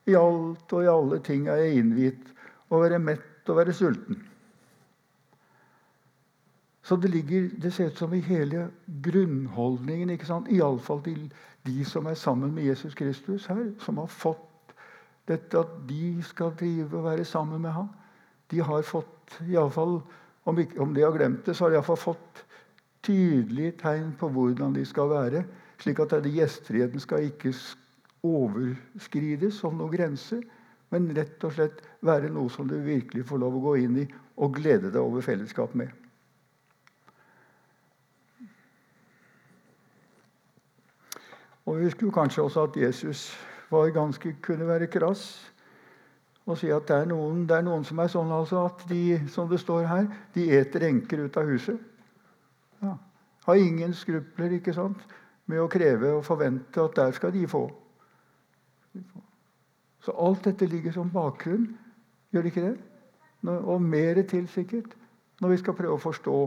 I 0.05 0.13
alt 0.20 0.74
og 0.77 0.86
i 0.86 0.91
alle 0.91 1.17
ting 1.25 1.48
er 1.50 1.63
jeg 1.63 1.82
innviet. 1.82 2.32
å 2.70 2.79
være 2.82 2.98
mett 2.98 3.50
og 3.50 3.60
være 3.60 3.74
sulten. 3.77 4.17
Så 6.86 6.96
det, 6.98 7.12
ligger, 7.13 7.50
det 7.62 7.72
ser 7.74 7.91
ut 7.91 7.98
som 7.98 8.13
i 8.13 8.22
hele 8.25 8.67
grunnholdningen, 9.05 10.10
ikke 10.13 10.25
sant? 10.25 10.50
iallfall 10.50 11.03
til 11.05 11.27
de 11.65 11.86
som 11.86 12.10
er 12.10 12.17
sammen 12.17 12.53
med 12.53 12.65
Jesus 12.65 12.98
Kristus 12.98 13.46
her, 13.50 13.72
som 13.82 14.01
har 14.01 14.10
fått 14.10 14.74
dette 15.29 15.62
at 15.62 15.77
de 15.89 16.22
skal 16.25 16.53
drive 16.58 16.89
og 16.98 17.05
være 17.05 17.25
sammen 17.25 17.62
med 17.62 17.74
ham. 17.74 17.89
De 18.51 18.62
har 18.62 18.86
fått, 18.86 19.39
i 19.46 19.58
alle 19.58 19.74
fall, 19.74 20.00
om, 20.46 20.60
ikke, 20.62 20.82
om 20.82 20.94
de 20.94 21.05
har 21.05 21.13
glemt 21.13 21.46
det, 21.46 21.55
så 21.55 21.65
har 21.65 21.74
de 21.74 21.79
iallfall 21.79 22.01
fått 22.01 22.45
tydelige 23.05 23.77
tegn 23.81 24.12
på 24.19 24.29
hvordan 24.33 24.75
de 24.75 24.85
skal 24.85 25.09
være. 25.12 25.43
Slik 25.81 26.00
at 26.01 26.15
denne 26.15 26.31
gjestfriheten 26.33 27.03
skal 27.03 27.27
ikke 27.29 27.53
overskrides 28.25 29.59
som 29.62 29.77
noen 29.77 29.93
grense, 29.93 30.39
men 30.93 31.12
rett 31.17 31.43
og 31.43 31.53
slett 31.53 31.81
være 32.05 32.31
noe 32.33 32.50
som 32.53 32.67
du 32.69 32.77
virkelig 32.81 33.25
får 33.27 33.41
lov 33.41 33.57
å 33.57 33.63
gå 33.69 33.75
inn 33.83 34.01
i 34.05 34.07
og 34.41 34.57
glede 34.57 34.91
deg 34.91 35.01
over 35.01 35.24
fellesskap 35.25 35.75
med. 35.77 35.91
Og 41.65 41.79
Vi 41.79 41.88
husker 41.88 42.13
kanskje 42.13 42.43
også 42.45 42.67
at 42.67 42.77
Jesus 42.77 43.31
var 43.71 43.89
ganske, 43.89 44.35
kunne 44.41 44.67
være 44.67 44.88
krass 44.88 45.51
og 46.45 46.59
si 46.62 46.69
at 46.69 46.85
det 46.85 46.95
er, 46.95 47.07
noen, 47.09 47.47
det 47.50 47.55
er 47.57 47.63
noen 47.65 47.83
som 47.88 48.00
er 48.00 48.09
sånn 48.13 48.29
altså 48.29 48.67
at 48.67 48.83
de 48.85 49.17
som 49.33 49.50
det 49.50 49.57
står 49.63 49.88
her, 49.89 50.09
de 50.35 50.43
eter 50.53 50.85
enker 50.85 51.24
ut 51.25 51.39
av 51.41 51.50
huset. 51.50 51.79
Ja. 52.86 52.96
Har 53.46 53.62
ingen 53.62 53.94
skrupler 53.94 54.54
ikke 54.58 54.74
sant, 54.74 55.01
med 55.46 55.62
å 55.62 55.70
kreve 55.70 56.15
og 56.18 56.25
forvente 56.25 56.82
at 56.82 56.96
der 56.98 57.13
skal 57.18 57.34
de 57.34 57.46
få. 57.50 57.68
Så 60.06 60.13
alt 60.22 60.46
dette 60.46 60.70
ligger 60.70 60.94
som 60.96 61.12
bakgrunn. 61.13 61.68
Gjør 62.34 62.46
det 62.46 62.54
ikke 62.54 62.68
det? 62.68 62.77
Og 63.56 63.82
mer 63.82 64.22
til, 64.30 64.48
sikkert, 64.50 64.96
når 65.42 65.54
vi 65.54 65.58
skal 65.62 65.77
prøve 65.77 65.98
å 65.98 66.01
forstå. 66.01 66.38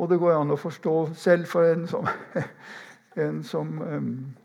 Og 0.00 0.08
det 0.08 0.18
går 0.20 0.38
an 0.38 0.54
å 0.54 0.60
forstå 0.60 0.94
selv 1.20 1.48
for 1.50 1.68
en 1.68 1.88
som 1.88 2.08
en 3.20 3.42
som 3.44 3.82
um, 3.82 4.36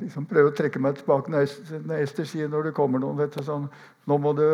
liksom 0.00 0.26
prøver 0.26 0.50
å 0.50 0.56
trekke 0.56 0.80
meg 0.82 0.98
tilbake 0.98 1.30
når 1.30 1.98
Ester 2.00 2.26
sier 2.28 2.50
når 2.50 2.70
det 2.70 2.74
kommer 2.76 3.02
noen 3.02 3.18
vet 3.18 3.34
du, 3.36 3.42
sånn, 3.46 3.68
nå 4.10 4.18
må 4.18 4.32
du, 4.38 4.46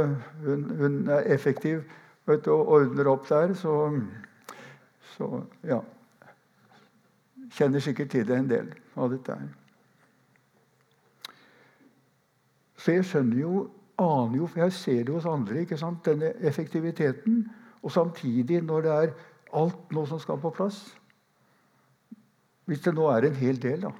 hun, 0.45 0.67
hun 0.81 0.99
er 1.09 1.29
effektiv 1.33 1.85
vet 2.31 2.45
du, 2.47 2.53
og 2.55 2.69
ordner 2.77 3.11
opp 3.11 3.29
der, 3.29 3.55
så, 3.59 3.77
så 5.17 5.33
ja 5.67 5.81
Kjenner 7.51 7.83
sikkert 7.83 8.13
til 8.13 8.27
det 8.29 8.37
en 8.39 8.51
del 8.51 8.69
av 8.95 9.09
dette 9.11 9.35
her. 9.35 9.49
Så 12.79 12.95
jeg 12.95 13.07
skjønner 13.09 13.41
jo, 13.41 13.65
aner 13.99 14.37
jo, 14.39 14.47
for 14.47 14.63
jeg 14.63 14.77
ser 14.77 15.01
det 15.09 15.17
hos 15.17 15.27
andre, 15.27 15.65
ikke 15.65 15.79
sant? 15.81 16.05
denne 16.07 16.31
effektiviteten. 16.47 17.43
Og 17.83 17.91
samtidig, 17.93 18.61
når 18.63 18.87
det 18.87 18.93
er 18.95 19.13
alt 19.59 19.93
nå 19.93 20.05
som 20.07 20.21
skal 20.23 20.39
på 20.41 20.53
plass, 20.55 20.79
hvis 22.71 22.85
det 22.87 22.95
nå 22.95 23.09
er 23.11 23.27
en 23.27 23.37
hel 23.41 23.59
del, 23.59 23.83
da. 23.83 23.91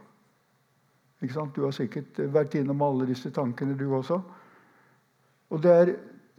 Ikke 1.21 1.35
sant? 1.35 1.57
Du 1.57 1.67
har 1.67 1.75
sikkert 1.77 2.23
vært 2.33 2.55
innom 2.57 2.83
alle 2.87 3.09
disse 3.11 3.33
tankene, 3.35 3.77
du 3.77 3.89
også. 3.99 4.21
Og 5.51 5.63
det 5.63 5.73
er 5.75 5.93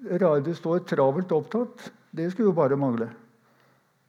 rart 0.10 0.46
det 0.46 0.56
står 0.56 0.80
'travelt 0.80 1.32
opptatt'. 1.32 1.92
Det 2.12 2.32
skulle 2.32 2.50
jo 2.50 2.52
bare 2.52 2.78
mangle. 2.78 3.10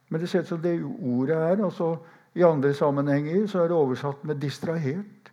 Men 0.09 0.21
det 0.21 0.29
ser 0.29 0.39
ut 0.39 0.47
som 0.47 0.61
det 0.61 0.83
ordet 0.83 1.35
er 1.35 1.63
altså, 1.63 1.97
I 2.35 2.41
andre 2.41 2.73
sammenhenger 2.73 3.47
så 3.47 3.59
er 3.59 3.67
det 3.67 3.77
oversatt 3.77 4.23
med 4.23 4.43
'distrahert'. 4.43 5.31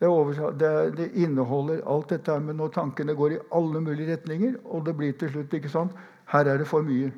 Det, 0.00 0.08
oversatt, 0.08 0.58
det, 0.60 0.96
det, 0.96 1.12
inneholder 1.14 1.80
alt 1.86 2.10
dette 2.10 2.40
med 2.40 2.54
når 2.54 2.68
tankene 2.68 3.14
går 3.14 3.32
i 3.32 3.38
alle 3.52 3.80
mulige 3.80 4.12
retninger. 4.12 4.54
Og 4.64 4.86
det 4.86 4.96
blir 4.96 5.12
til 5.12 5.30
slutt 5.30 5.54
ikke 5.54 5.68
sant? 5.68 5.92
Her 6.28 6.44
er 6.44 6.58
det 6.58 6.66
for 6.66 6.82
mye. 6.82 7.12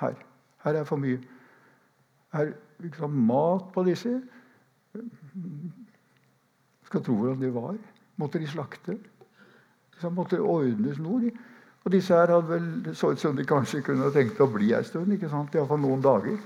Her. 0.00 0.14
Her 0.64 0.72
er 0.72 0.84
for 0.84 0.96
mye. 0.96 1.20
Her 2.32 2.52
liksom, 2.78 3.10
mat 3.10 3.72
på 3.74 3.84
disse. 3.84 4.22
Skal 6.84 7.04
tro 7.04 7.14
hvordan 7.14 7.40
de 7.40 7.54
var. 7.54 7.76
Måtte 8.16 8.38
de 8.38 8.46
slakte? 8.46 8.98
Så 10.00 10.10
måtte 10.10 10.36
det 10.36 10.44
ordnes 10.44 10.98
noe. 10.98 11.32
Og 11.84 11.92
disse 11.92 12.14
her 12.14 12.30
hadde 12.30 12.48
vel, 12.48 12.84
det 12.84 12.96
så 12.96 13.10
ut 13.10 13.20
som 13.20 13.36
de 13.36 13.44
kanskje 13.46 13.82
kunne 13.82 14.10
tenkt 14.14 14.40
å 14.40 14.46
bli 14.50 14.70
ei 14.74 14.84
stund. 14.86 15.12
ikke 15.12 15.30
sant? 15.30 15.54
Iallfall 15.54 15.80
noen 15.82 16.02
dager. 16.02 16.38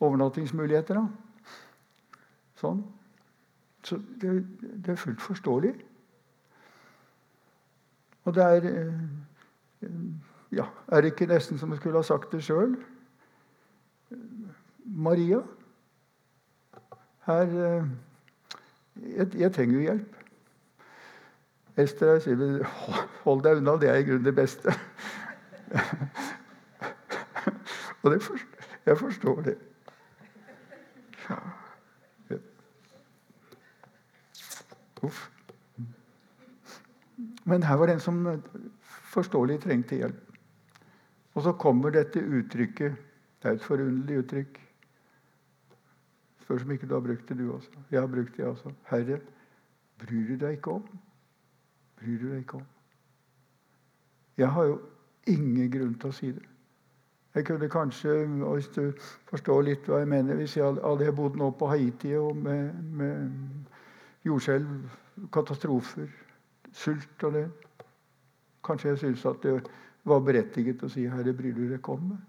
Overnattingsmuligheter, 0.00 0.96
da. 0.96 2.16
Sånn. 2.60 2.80
Så 3.84 3.98
det, 4.20 4.32
det, 4.60 4.92
er 4.92 5.00
fullt 5.00 5.20
forståelig. 5.20 5.74
Og 8.24 8.34
det 8.36 8.44
er 8.44 8.68
eh, 8.70 9.88
Ja, 10.52 10.66
er 10.90 11.00
det 11.00 11.12
ikke 11.12 11.28
nesten 11.30 11.60
som 11.60 11.70
jeg 11.70 11.78
skulle 11.78 12.00
ha 12.00 12.04
sagt 12.04 12.32
det 12.32 12.42
sjøl? 12.44 12.74
Maria. 14.84 15.42
Her, 17.28 17.52
eh, 17.66 17.92
jeg, 19.16 19.28
jeg 19.44 19.52
trenger 19.54 19.76
jo 19.76 19.84
hjelp. 19.84 20.19
Ester 21.80 22.20
sier 22.22 22.62
hold 23.24 23.42
deg 23.44 23.60
unna, 23.60 23.76
det 23.80 23.90
er 23.90 24.00
i 24.00 24.06
grunnen 24.06 24.26
det 24.26 24.34
beste. 24.36 24.74
Og 28.02 28.14
det 28.14 28.22
forstår, 28.24 28.70
jeg 28.86 28.98
forstår 28.98 29.42
det. 29.48 29.58
Uff. 35.02 35.30
Men 37.44 37.62
her 37.62 37.76
var 37.76 37.86
det 37.86 37.94
en 37.96 38.02
som 38.04 38.42
forståelig 39.10 39.60
trengte 39.64 39.96
hjelp. 39.96 40.26
Og 41.34 41.42
så 41.42 41.52
kommer 41.52 41.90
dette 41.94 42.20
uttrykket. 42.20 42.98
Det 43.40 43.48
er 43.48 43.56
et 43.56 43.64
forunderlig 43.64 44.18
uttrykk. 44.24 44.58
Spørs 46.44 46.62
om 46.66 46.70
ikke 46.74 46.88
du 46.88 46.94
har 46.94 47.04
brukt 47.04 47.28
det, 47.28 47.38
du 47.38 47.52
også. 47.54 47.70
Jeg 47.90 48.00
har 48.00 48.10
brukt 48.10 48.36
det 48.36 48.42
jeg 48.42 48.48
også. 48.48 48.72
Herre, 48.90 49.20
bryr 49.98 50.26
du 50.28 50.36
deg 50.44 50.58
ikke 50.58 50.70
om? 50.80 50.84
Bryr 52.00 52.18
du 52.18 52.30
deg 52.30 52.44
ikke 52.44 52.60
om? 52.60 52.68
Jeg 54.40 54.48
har 54.48 54.64
jo 54.64 54.78
ingen 55.28 55.70
grunn 55.70 55.98
til 56.00 56.08
å 56.08 56.16
si 56.16 56.30
det. 56.32 56.46
Jeg 57.34 57.46
kunne 57.46 57.68
kanskje, 57.70 58.14
hvis 58.26 58.68
du 58.74 58.88
forstår 59.30 59.62
litt 59.62 59.86
hva 59.86 60.00
jeg 60.00 60.08
mener 60.10 60.34
Hvis 60.34 60.56
jeg 60.56 60.66
hadde 60.82 61.12
bodd 61.14 61.36
nå 61.38 61.52
på 61.54 61.68
Haiti 61.70 62.16
og 62.18 62.34
med, 62.36 62.72
med 62.90 64.24
jordskjelv, 64.26 64.72
katastrofer, 65.32 66.08
sult 66.72 67.22
og 67.28 67.36
det 67.36 67.44
Kanskje 68.66 68.90
jeg 68.90 68.98
syntes 69.04 69.28
at 69.30 69.46
det 69.46 69.54
var 70.04 70.24
berettiget 70.24 70.82
å 70.82 70.88
si 70.90 71.06
'Herre, 71.06 71.32
bryr 71.32 71.54
du 71.54 71.62
deg 71.68 71.78
ikke 71.78 71.92
om 71.92 72.08
meg?' 72.08 72.26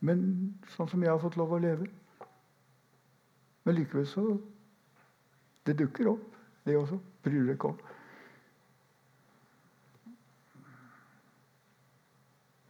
Men 0.00 0.26
sånn 0.74 0.88
som 0.88 1.02
jeg 1.02 1.10
har 1.10 1.22
fått 1.22 1.36
lov 1.36 1.52
å 1.52 1.62
leve 1.62 1.86
Men 3.64 3.74
likevel 3.74 4.06
så 4.06 4.26
Det 5.66 5.78
dukker 5.78 6.08
opp, 6.08 6.34
det 6.64 6.76
også. 6.76 6.98
Bryr 7.22 7.40
du 7.40 7.46
deg 7.46 7.56
ikke 7.56 7.68
om. 7.68 7.78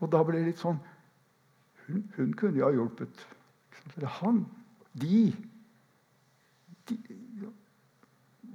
Og 0.01 0.13
da 0.13 0.23
ble 0.27 0.41
det 0.41 0.51
litt 0.51 0.63
sånn 0.63 0.79
hun, 1.87 2.03
hun 2.17 2.33
kunne 2.35 2.59
jo 2.59 2.67
ha 2.67 2.75
hjulpet. 2.75 3.27
Han, 4.21 4.43
de, 4.99 5.21
de 6.89 6.97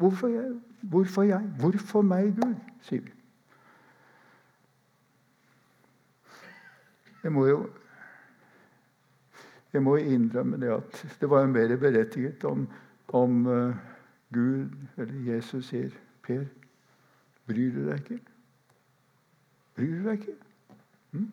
hvorfor, 0.02 0.28
jeg, 0.28 0.52
hvorfor 0.82 1.24
jeg? 1.24 1.54
Hvorfor 1.62 2.02
meg, 2.06 2.34
Gud? 2.36 2.56
sier 2.82 3.06
vi. 3.06 3.14
Jeg 7.24 7.32
må 7.32 7.46
jo 7.46 7.62
jeg 9.72 9.84
må 9.84 9.96
innrømme 9.96 10.58
det 10.60 10.72
at 10.74 11.02
det 11.22 11.30
var 11.32 11.46
jo 11.46 11.52
mer 11.54 11.76
berettiget 11.80 12.44
om, 12.44 12.66
om 13.16 13.46
uh, 13.48 13.76
Gud 14.34 14.74
eller 14.98 15.34
Jesus 15.34 15.70
sier 15.72 15.94
Per, 16.26 16.44
bryr 17.48 17.72
du 17.74 17.86
deg 17.88 18.02
ikke? 18.04 18.20
Bryr 19.76 19.94
du 19.96 20.10
deg 20.10 20.20
ikke? 20.20 20.51
Mm? 21.12 21.32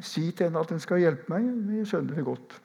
Si 0.00 0.30
til 0.30 0.46
henne 0.46 0.60
at 0.60 0.70
hun 0.70 0.80
skal 0.82 1.02
hjelpe 1.02 1.32
meg. 1.32 1.48
Jeg 1.78 1.86
skjønner 1.90 2.14
det 2.18 2.24
godt. 2.26 2.60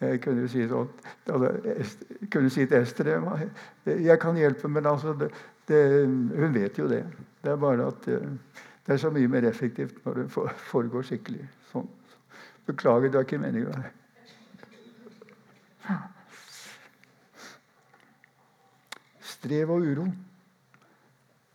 Jeg 0.00 0.20
kunne 0.24 0.46
si 0.48 0.62
sånn 0.68 0.88
Jeg 1.28 2.28
kunne 2.32 2.50
si 2.52 2.64
til 2.64 2.78
Ester 2.80 3.10
jeg 3.84 4.18
kan 4.20 4.36
hjelpe, 4.36 4.68
men 4.68 4.86
altså 4.88 5.12
det, 5.14 5.28
det, 5.68 5.80
hun 6.06 6.54
vet 6.54 6.78
jo 6.78 6.88
det. 6.88 7.04
Det 7.42 7.52
er 7.52 7.60
bare 7.60 7.86
at 7.92 8.04
det, 8.06 8.20
det 8.86 8.94
er 8.96 9.00
så 9.02 9.10
mye 9.12 9.28
mer 9.28 9.44
effektivt 9.48 10.00
når 10.04 10.22
det 10.22 10.26
foregår 10.70 11.02
skikkelig 11.06 11.44
sånn. 11.72 11.88
Beklager, 12.66 13.10
det 13.10 13.20
var 13.20 13.28
ikke 13.28 13.42
meninga. 13.42 13.90
Strev 19.40 19.72
og 19.72 19.86
uro. 19.88 20.06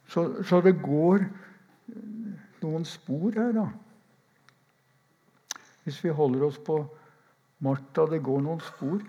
Så, 0.10 0.28
så 0.46 0.62
det 0.66 0.76
går 0.82 1.26
noen 2.66 2.86
spor 2.90 3.34
her, 3.38 3.54
da. 3.56 3.70
Hvis 5.86 6.02
vi 6.02 6.14
holder 6.18 6.48
oss 6.48 6.58
på 6.66 6.80
Martha, 7.66 8.08
det 8.10 8.24
går 8.26 8.42
noen 8.42 8.62
spor. 8.66 9.00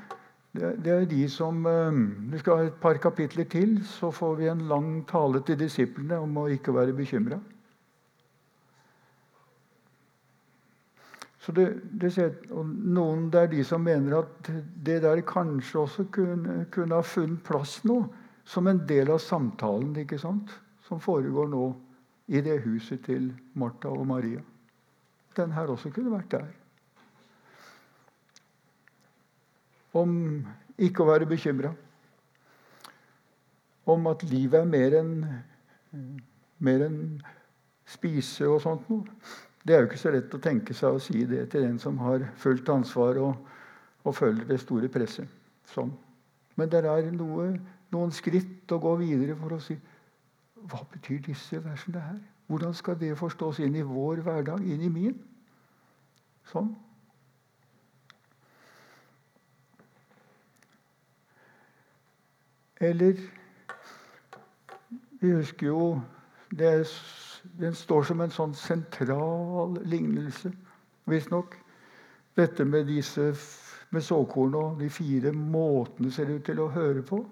Det, 0.57 0.93
er 0.93 1.05
de 1.09 1.23
som 1.29 1.59
eh, 1.69 1.99
Vi 2.33 2.39
skal 2.41 2.57
ha 2.57 2.69
et 2.69 2.79
par 2.81 2.97
kapitler 3.01 3.45
til, 3.45 3.79
så 3.85 4.11
får 4.13 4.39
vi 4.39 4.49
en 4.49 4.65
lang 4.69 4.91
tale 5.09 5.43
til 5.45 5.59
disiplene 5.61 6.21
om 6.23 6.37
å 6.41 6.49
ikke 6.53 6.75
være 6.77 6.97
bekymra. 6.97 7.41
Det, 11.47 11.67
det 11.95 12.11
noen 12.51 13.29
det 13.31 13.43
er 13.45 13.51
de 13.53 13.65
som 13.65 13.85
mener 13.85 14.17
at 14.19 14.49
det 14.83 14.97
der 15.05 15.21
kanskje 15.23 15.79
også 15.85 16.09
kunne, 16.11 16.65
kunne 16.75 16.99
ha 16.99 17.07
funnet 17.07 17.45
plass 17.47 17.77
nå, 17.87 18.01
som 18.47 18.69
en 18.71 18.81
del 18.87 19.11
av 19.11 19.23
samtalen 19.23 19.97
ikke 20.03 20.21
sant? 20.23 20.55
som 20.87 21.01
foregår 21.03 21.49
nå 21.51 21.65
i 22.31 22.39
det 22.47 22.61
huset 22.63 23.01
til 23.03 23.33
Martha 23.59 23.91
og 23.91 24.07
Maria. 24.07 24.39
Den 25.35 25.51
her 25.51 25.73
også 25.73 25.91
kunne 25.91 26.13
vært 26.13 26.31
der. 26.31 26.47
Om 29.99 30.13
ikke 30.79 31.03
å 31.03 31.09
være 31.11 31.27
bekymra. 31.27 31.73
Om 33.91 34.07
at 34.13 34.23
livet 34.31 34.61
er 34.61 34.71
mer 34.71 34.97
enn 35.01 35.13
mer 36.59 36.87
enn 36.87 37.01
spise 37.87 38.49
og 38.49 38.61
sånt 38.65 38.89
noe. 38.91 39.05
Det 39.67 39.75
er 39.75 39.83
jo 39.83 39.89
ikke 39.91 40.01
så 40.01 40.13
lett 40.15 40.35
å 40.35 40.43
tenke 40.43 40.75
seg 40.77 40.97
å 40.97 41.03
si 41.03 41.25
det 41.29 41.49
til 41.53 41.67
en 41.67 41.79
som 41.83 41.99
har 42.05 42.23
fullt 42.41 42.69
ansvar 42.71 43.19
og, 43.23 43.49
og 44.07 44.15
føler 44.15 44.47
det 44.47 44.61
store 44.63 44.91
presset. 44.93 45.27
Sånn. 45.73 45.91
Men 46.57 46.71
det 46.71 46.85
er 46.87 47.11
noe, 47.13 47.51
noen 47.95 48.13
skritt 48.13 48.73
og 48.75 48.83
gå 48.83 48.95
videre 49.03 49.37
for 49.39 49.57
å 49.57 49.61
si 49.63 49.77
hva 50.67 50.83
betyr 50.91 51.21
disse 51.29 51.61
versene 51.63 52.01
her? 52.03 52.19
Hvordan 52.47 52.75
skal 52.75 52.99
det 52.99 53.19
forstås 53.19 53.59
inn 53.63 53.77
i 53.77 53.85
vår 53.87 54.23
hverdag, 54.27 54.63
inn 54.63 54.83
i 54.83 54.91
min? 54.91 55.17
Sånn. 56.51 56.75
Eller 62.81 63.17
Vi 65.17 65.31
husker 65.33 65.67
jo 65.67 66.01
er, 66.61 66.85
Den 67.43 67.75
står 67.75 68.03
som 68.05 68.21
en 68.21 68.31
sånn 68.31 68.53
sentral 68.55 69.79
lignelse, 69.89 70.51
visstnok. 71.09 71.57
Dette 72.37 72.65
med 72.65 72.87
disse 72.91 73.31
med 73.91 74.03
såkorn 74.05 74.55
og 74.59 74.81
de 74.81 74.91
fire 74.91 75.33
måtene 75.33 76.11
ser 76.13 76.27
det 76.29 76.41
ut 76.41 76.45
til 76.51 76.61
å 76.61 76.73
høre 76.75 77.03
på 77.07 77.23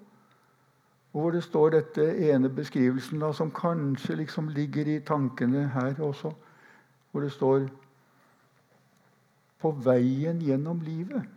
hvor 1.15 1.31
det 1.31 1.43
står 1.43 1.69
dette 1.69 2.05
ene 2.27 2.49
beskrivelsen 2.51 3.21
da, 3.23 3.29
som 3.31 3.51
kanskje 3.55 4.17
liksom 4.19 4.49
ligger 4.51 4.87
i 4.91 4.99
tankene 4.99 5.61
her 5.71 6.01
også. 6.03 6.33
Hvor 7.11 7.21
det 7.21 7.31
står 7.31 7.69
'på 9.59 9.71
veien 9.71 10.41
gjennom 10.41 10.81
livet'. 10.81 11.29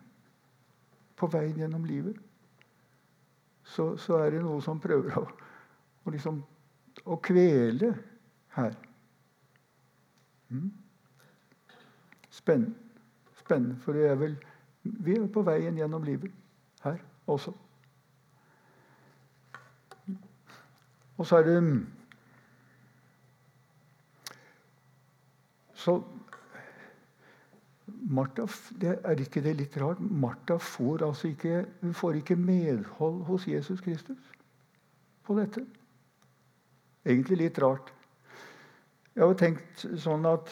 På 1.17 1.27
veien 1.27 1.57
gjennom 1.57 1.85
livet. 1.85 2.17
Så, 3.65 3.97
så 3.97 4.17
er 4.17 4.31
det 4.31 4.43
noe 4.43 4.61
som 4.63 4.81
prøver 4.81 5.19
å, 5.19 5.29
å, 6.05 6.11
liksom, 6.11 6.43
å 7.07 7.17
kvele 7.17 7.95
her. 8.49 8.75
Mm. 10.49 10.73
Spennende. 12.31 12.75
Spennende, 13.39 13.77
for 13.77 13.93
vi 13.93 14.01
er 14.01 14.15
vel 14.15 14.37
vi 14.83 15.15
er 15.15 15.27
på 15.27 15.43
veien 15.43 15.77
gjennom 15.79 16.03
livet 16.03 16.33
her 16.83 16.99
også. 17.27 17.53
Og 21.19 21.27
så 21.27 21.41
er 21.41 21.49
det 21.49 21.63
Så 25.79 26.03
Martha, 27.87 28.47
det 28.81 28.99
Er 29.05 29.21
ikke 29.21 29.43
det 29.43 29.57
litt 29.59 29.77
rart? 29.79 30.01
Martha 30.01 30.57
får 30.59 31.05
altså 31.07 31.29
ikke, 31.29 31.67
hun 31.81 31.95
får 31.95 32.19
ikke 32.21 32.37
medhold 32.37 33.23
hos 33.25 33.47
Jesus 33.49 33.81
Kristus 33.81 34.33
på 35.27 35.37
dette. 35.39 35.65
Egentlig 37.07 37.37
litt 37.37 37.59
rart. 37.63 37.93
Jeg 39.15 39.27
har 39.27 39.39
tenkt 39.39 39.85
sånn 40.01 40.27
at 40.27 40.51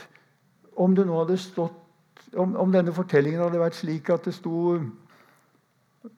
om 0.76 0.94
det 0.94 1.06
nå 1.06 1.16
hadde 1.22 1.38
stått 1.40 1.82
om, 2.36 2.56
om 2.56 2.72
denne 2.72 2.92
fortellingen 2.92 3.40
hadde 3.40 3.60
vært 3.60 3.78
slik 3.78 4.10
at 4.10 4.26
det 4.26 4.34
sto 4.34 4.80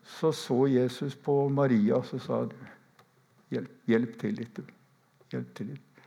Så 0.05 0.33
så 0.33 0.67
Jesus 0.69 1.15
på 1.17 1.49
Maria, 1.49 2.03
så 2.05 2.19
sa 2.19 2.43
han 2.43 2.78
Hjelp, 3.53 3.71
hjelp 3.89 4.19
til 4.21 4.37
litt. 4.37 4.61
Hjelp 5.33 5.55
til 5.57 5.73
litt. 5.73 6.05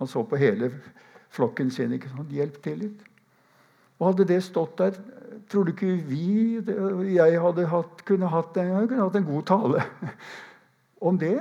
Han 0.00 0.10
så 0.10 0.24
på 0.26 0.38
hele 0.40 0.70
flokken 1.32 1.70
sin. 1.70 1.92
ikke 1.92 2.10
sant? 2.12 2.32
Hjelp 2.32 2.60
til 2.64 2.78
litt. 2.84 3.08
Og 3.98 4.08
Hadde 4.10 4.26
det 4.32 4.40
stått 4.42 4.78
der, 4.80 4.96
tror 5.50 5.64
du 5.64 5.72
ikke 5.72 5.94
vi 6.08 6.58
jeg 7.14 7.40
hadde 7.40 7.66
hatt, 7.70 8.04
kunne 8.08 8.28
hatt, 8.32 8.56
jeg 8.56 8.88
kunne 8.88 9.04
hatt 9.04 9.18
en 9.20 9.28
god 9.28 9.44
tale 9.46 9.84
om 11.08 11.18
det? 11.18 11.36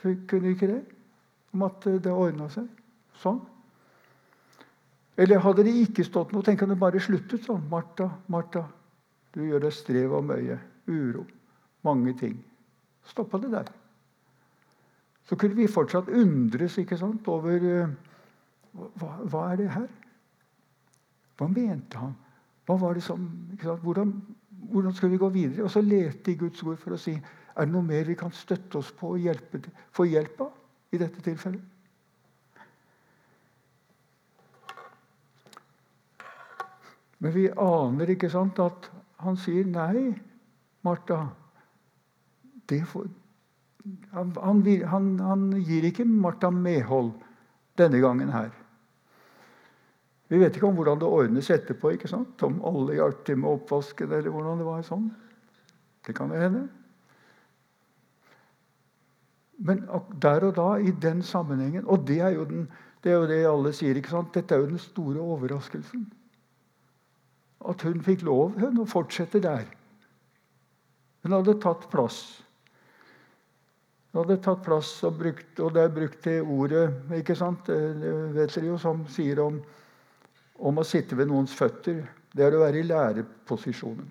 Kunne 0.00 0.54
ikke 0.54 0.70
det? 0.70 0.80
Om 1.52 1.66
at 1.66 1.84
det 1.84 2.12
ordna 2.12 2.48
seg 2.52 2.68
sånn? 3.20 3.42
Eller 5.20 5.42
hadde 5.44 5.66
det 5.66 5.74
ikke 5.82 6.06
stått 6.06 6.32
noe, 6.32 6.44
tenk 6.46 6.62
om 6.64 6.72
det 6.72 6.78
bare 6.80 7.02
sluttet 7.02 7.44
sånn. 7.44 7.66
Martha, 7.68 8.08
Martha, 8.32 8.64
du 9.34 9.42
gjør 9.44 9.66
deg 9.66 9.74
strev 9.76 10.14
og 10.16 10.24
møye. 10.30 10.56
Uro. 10.88 11.26
Mange 11.84 12.14
ting. 12.16 12.38
Stoppa 13.10 13.40
det 13.42 13.52
der. 13.52 13.68
Så 15.30 15.36
kunne 15.38 15.54
vi 15.54 15.68
fortsatt 15.70 16.08
undres 16.10 16.74
ikke 16.82 16.96
sant, 16.98 17.28
over 17.30 17.62
uh, 17.62 17.90
hva, 18.98 19.10
hva, 19.30 19.42
er 19.52 19.60
det 19.60 19.68
her? 19.70 19.84
Hva 21.38 21.46
mente 21.52 22.00
han? 22.02 22.16
Hva 22.66 22.74
var 22.80 22.98
det 22.98 23.04
som, 23.06 23.28
hvordan, 23.62 24.10
hvordan, 24.72 24.94
skal 24.94 25.12
vi 25.12 25.20
gå 25.22 25.28
videre? 25.30 25.68
Og 25.68 25.70
så 25.70 25.84
lete 25.86 26.32
i 26.32 26.38
Guds 26.40 26.64
ord 26.66 26.80
for 26.82 26.96
å 26.96 26.98
si 26.98 27.14
er 27.14 27.68
det 27.68 27.70
noe 27.70 27.86
mer 27.86 28.10
vi 28.10 28.18
kan 28.18 28.34
støtte 28.34 28.82
oss 28.82 28.90
på 28.90 29.12
og 29.14 29.22
hjelpe, 29.22 29.62
få 29.94 30.08
hjelp 30.10 30.42
av 30.48 30.50
i 30.90 30.98
dette 30.98 31.22
tilfellet. 31.22 31.62
Men 37.22 37.34
vi 37.36 37.46
aner 37.54 38.16
ikke 38.16 38.32
sant, 38.32 38.58
at 38.58 38.90
han 39.22 39.38
sier 39.38 39.66
nei, 39.70 40.08
Martha. 40.82 41.22
Får, 42.70 43.06
han, 44.12 44.32
han, 44.90 45.06
han, 45.20 45.44
gir 45.64 45.86
ikke 45.88 46.04
Martha 46.04 46.50
medhold 46.52 47.14
denne 47.80 48.00
gangen 48.02 48.32
her. 48.32 48.50
Vi 50.30 50.38
vet 50.38 50.54
ikke 50.54 50.68
om 50.68 50.76
hvordan 50.78 51.00
det 51.00 51.08
ordnes 51.08 51.48
etterpå. 51.50 51.94
ikke 51.96 52.10
sant? 52.10 52.42
Om 52.42 52.60
alle 52.66 52.98
hjalp 53.00 53.24
til 53.26 53.40
med 53.40 53.50
oppvasken, 53.50 54.12
eller 54.12 54.30
hvordan 54.30 54.60
det 54.60 54.66
var 54.68 54.84
sånn. 54.86 55.08
Det 56.06 56.14
kan 56.16 56.30
jo 56.30 56.38
hende. 56.38 56.66
Men 59.60 59.82
der 60.22 60.46
og 60.46 60.54
da, 60.56 60.68
i 60.80 60.90
den 60.90 61.20
sammenhengen 61.22 61.84
Og 61.84 62.06
det 62.08 62.20
er 62.24 62.30
jo, 62.32 62.46
den, 62.48 62.62
det, 63.04 63.12
er 63.12 63.18
jo 63.18 63.26
det 63.28 63.40
alle 63.48 63.72
sier. 63.76 63.96
ikke 63.96 64.12
sant? 64.12 64.32
Dette 64.34 64.54
er 64.54 64.62
jo 64.62 64.70
den 64.70 64.80
store 64.80 65.20
overraskelsen. 65.20 66.06
At 67.68 67.82
hun 67.84 68.00
fikk 68.00 68.22
lov 68.24 68.56
hun, 68.60 68.78
å 68.80 68.88
fortsette 68.88 69.42
der. 69.44 69.66
Hun 71.24 71.36
hadde 71.36 71.58
tatt 71.60 71.90
plass. 71.92 72.40
Hun 74.10 74.24
hadde 74.24 74.40
tatt 74.42 74.62
plass, 74.66 74.92
og, 75.06 75.18
brukt, 75.20 75.52
og 75.62 75.74
det 75.76 75.82
er 75.84 75.92
brukt 75.94 76.22
til 76.24 76.42
ordet 76.42 76.86
ikke 77.20 77.36
sant? 77.38 77.68
Det 77.70 78.14
vet 78.34 78.54
dere 78.56 78.72
jo, 78.72 78.78
som 78.82 79.04
sier 79.10 79.38
om, 79.44 79.60
om 80.58 80.80
å 80.82 80.86
sitte 80.86 81.18
ved 81.18 81.30
noens 81.30 81.54
føtter. 81.54 82.02
Det 82.34 82.46
er 82.46 82.56
å 82.56 82.64
være 82.64 82.82
i 82.82 82.88
læreposisjonen. 82.88 84.10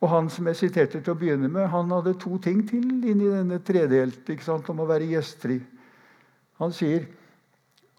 Og 0.00 0.10
Han 0.12 0.28
som 0.32 0.48
jeg 0.48 0.60
siterte 0.60 1.00
til 1.00 1.14
å 1.14 1.18
begynne 1.18 1.48
med, 1.48 1.68
han 1.72 1.92
hadde 1.92 2.18
to 2.20 2.36
ting 2.44 2.60
til 2.68 2.84
inni 3.08 3.30
denne 3.32 3.62
tredelt 3.64 4.28
ikke 4.28 4.44
sant, 4.44 4.68
om 4.68 4.82
å 4.84 4.88
være 4.88 5.08
gjestfri. 5.08 5.56
Han 6.60 6.72
sier 6.72 7.06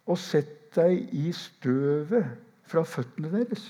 «Og 0.08 0.18
sett 0.22 0.70
deg 0.78 1.10
i 1.18 1.32
støvet 1.36 2.30
fra 2.70 2.84
føttene 2.88 3.32
deres. 3.34 3.66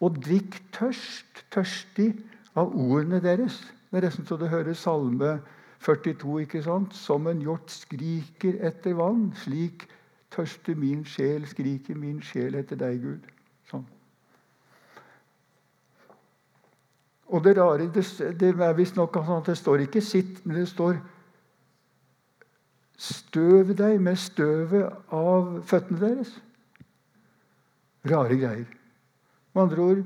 Og 0.00 0.14
drikk 0.22 0.60
tørst, 0.72 1.42
tørstig 1.52 2.12
av 2.56 2.70
ordene 2.70 3.20
deres. 3.20 3.58
Det 3.90 3.98
er 3.98 4.04
nesten 4.08 4.26
så 4.28 4.36
du 4.36 4.46
hører 4.46 4.76
Salme 4.76 5.38
42. 5.80 6.40
ikke 6.40 6.62
sant? 6.62 6.94
Som 6.94 7.26
en 7.26 7.40
hjort 7.40 7.70
skriker 7.72 8.58
etter 8.66 8.96
vann. 8.98 9.30
Slik 9.36 9.86
tørster 10.34 10.76
min 10.76 11.04
sjel, 11.08 11.46
skriker 11.48 11.96
min 11.96 12.20
sjel 12.22 12.58
etter 12.58 12.76
deg, 12.76 13.00
Gud. 13.00 13.30
Sånn. 13.70 13.86
Og 17.28 17.44
det 17.44 17.56
rare 17.58 17.88
det, 17.92 18.04
det 18.40 18.52
er 18.56 18.76
visstnok 18.76 19.16
at 19.20 19.46
det 19.46 19.56
står 19.56 19.84
ikke 19.84 20.00
'sitt', 20.00 20.46
men 20.46 20.56
det 20.56 20.68
står 20.68 21.00
'støv 22.98 23.74
deg 23.76 24.00
med 24.00 24.16
støvet 24.16 24.92
av 25.12 25.62
føttene 25.64 26.00
deres'. 26.00 26.40
Rare 28.10 28.36
greier. 28.36 28.66
Med 29.54 29.62
andre 29.62 29.82
ord 29.82 30.04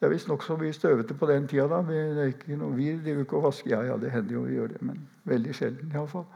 Det 0.00 0.06
er 0.06 0.12
visst 0.12 0.28
nokså 0.28 0.56
mye 0.60 0.72
støvete 0.76 1.14
på 1.14 1.26
den 1.26 1.46
tida. 1.48 1.68
da. 1.68 1.80
Det 1.88 2.18
er 2.18 2.32
ikke 2.34 2.56
noe, 2.56 2.74
vi 2.76 2.90
driver 3.04 3.24
ikke 3.24 3.36
og 3.36 3.46
vasker. 3.48 3.70
Ja, 3.70 3.82
ja, 3.82 3.96
det 3.96 4.10
hender 4.12 4.34
jo 4.34 4.42
vi 4.44 4.58
gjør 4.58 4.74
det, 4.74 4.82
men 4.82 5.08
veldig 5.24 5.54
sjelden 5.54 5.94
iallfall. 5.94 6.26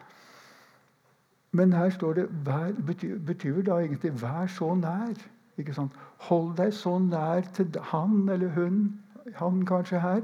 Men 1.53 1.73
her 1.73 1.91
står 1.91 2.13
det 2.13 2.27
vær, 2.47 2.73
betyr, 2.87 3.19
betyr 3.27 3.63
da 3.63 3.81
egentlig 3.81 4.13
'vær 4.23 4.47
så 4.47 4.75
nær'. 4.75 5.27
Ikke 5.59 5.75
sant? 5.75 5.93
Hold 6.19 6.57
deg 6.57 6.73
så 6.75 6.99
nær 6.99 7.41
til 7.41 7.77
han 7.83 8.29
eller 8.29 8.49
hun 8.49 9.01
han 9.35 9.67
kanskje 9.67 10.01
her, 10.01 10.21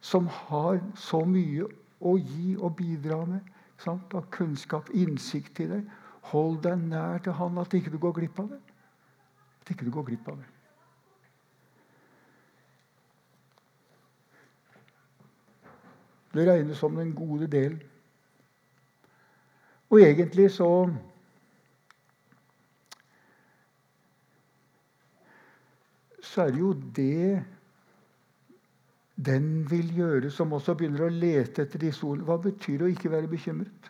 som 0.00 0.26
har 0.26 0.80
så 0.94 1.24
mye 1.24 1.66
å 2.00 2.16
gi 2.16 2.56
og 2.56 2.76
bidra 2.76 3.24
med 3.24 3.40
sant? 3.78 4.14
av 4.14 4.30
kunnskap, 4.30 4.88
innsikt 4.94 5.54
til 5.56 5.68
deg. 5.68 5.84
Hold 6.32 6.62
deg 6.62 6.78
nær 6.78 7.18
til 7.18 7.32
han, 7.32 7.58
at 7.58 7.74
ikke 7.74 7.90
du 7.90 7.98
går 7.98 8.12
glipp 8.12 8.38
av 8.38 8.48
det. 8.48 8.60
At 9.60 9.70
ikke 9.70 9.84
du 9.84 9.90
går 9.90 10.02
glipp 10.02 10.28
av 10.28 10.36
det. 10.36 10.59
Det 16.34 16.46
regnes 16.46 16.78
som 16.78 16.96
den 16.96 17.14
gode 17.14 17.46
delen. 17.50 17.80
Og 19.90 20.02
egentlig 20.02 20.50
så 20.50 20.90
Så 26.30 26.42
er 26.42 26.50
det 26.50 26.60
jo 26.60 26.72
det 26.96 27.44
den 29.26 29.70
vil 29.70 29.94
gjøre, 29.96 30.30
som 30.30 30.52
også 30.52 30.74
begynner 30.78 31.08
å 31.08 31.12
lete 31.12 31.64
etter 31.64 31.82
disse 31.82 32.06
ordene. 32.06 32.24
Hva 32.28 32.36
betyr 32.40 32.78
det 32.78 32.86
å 32.86 32.92
ikke 32.92 33.10
være 33.10 33.28
bekymret? 33.28 33.88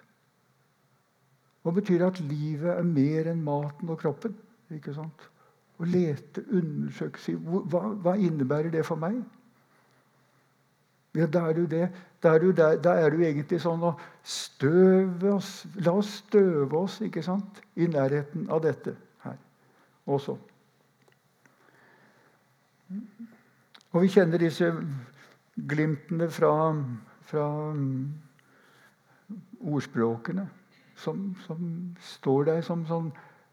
Hva 1.62 1.74
betyr 1.76 2.00
det 2.00 2.06
at 2.06 2.22
livet 2.24 2.72
er 2.72 2.86
mer 2.88 3.28
enn 3.30 3.42
maten 3.44 3.92
og 3.92 4.00
kroppen? 4.00 4.34
Ikke 4.72 4.94
sant? 4.96 5.26
Å 5.80 5.88
lete, 5.88 6.42
undersøke 6.48 7.20
si, 7.20 7.34
hva, 7.36 7.82
hva, 8.00 8.16
innebærer 8.16 8.72
det 8.72 8.86
for 8.88 9.00
meg? 9.00 9.20
Ja, 11.14 11.26
da 11.26 11.48
er 11.48 11.52
du 11.58 11.66
det. 11.66 11.88
Da 12.22 12.34
er 12.34 12.38
du, 12.38 12.50
der, 12.52 12.76
da 12.82 12.94
er 13.00 13.10
du 13.10 13.22
egentlig 13.24 13.60
sånn 13.62 13.82
å 13.82 13.94
støve 14.22 15.32
oss 15.32 15.64
La 15.80 15.94
oss 15.96 16.20
støve 16.20 16.76
oss 16.76 17.00
ikke 17.02 17.22
sant? 17.24 17.62
i 17.74 17.88
nærheten 17.88 18.46
av 18.52 18.60
dette 18.62 18.94
her 19.24 19.38
også. 20.06 20.36
Og 23.90 24.02
vi 24.02 24.10
kjenner 24.12 24.38
disse 24.38 24.68
glimtene 25.70 26.28
fra, 26.30 26.52
fra 27.26 27.46
ordspråkene 29.60 30.46
som, 31.00 31.36
som, 31.46 31.96
står 32.00 32.44
der 32.44 32.62
som 32.66 32.84
sånn 32.86 33.10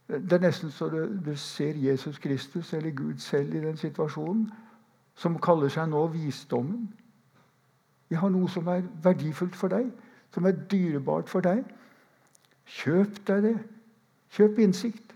Det 0.07 0.37
er 0.37 0.43
nesten 0.43 0.71
så 0.71 0.89
du, 0.91 1.01
du, 1.23 1.33
ser 1.35 1.75
Jesus 1.79 2.19
Kristus 2.19 2.73
eller 2.73 2.91
Gud 2.95 3.19
selv 3.19 3.55
i 3.55 3.63
den 3.63 3.77
situasjonen, 3.77 4.45
som 5.19 5.35
kaller 5.43 5.67
seg 5.67 5.89
nå 5.91 6.05
visdommen. 6.13 6.85
Vi 8.09 8.15
har 8.15 8.29
noe 8.29 8.49
som 8.49 8.67
er 8.67 8.85
verdifullt 9.03 9.55
for 9.55 9.71
deg, 9.73 9.89
som 10.33 10.45
er 10.45 10.55
dyrebart 10.71 11.29
for 11.29 11.43
deg. 11.43 11.63
Kjøp 12.67 13.19
deg 13.27 13.43
det. 13.43 13.57
Kjøp 14.35 14.59
innsikt. 14.59 15.13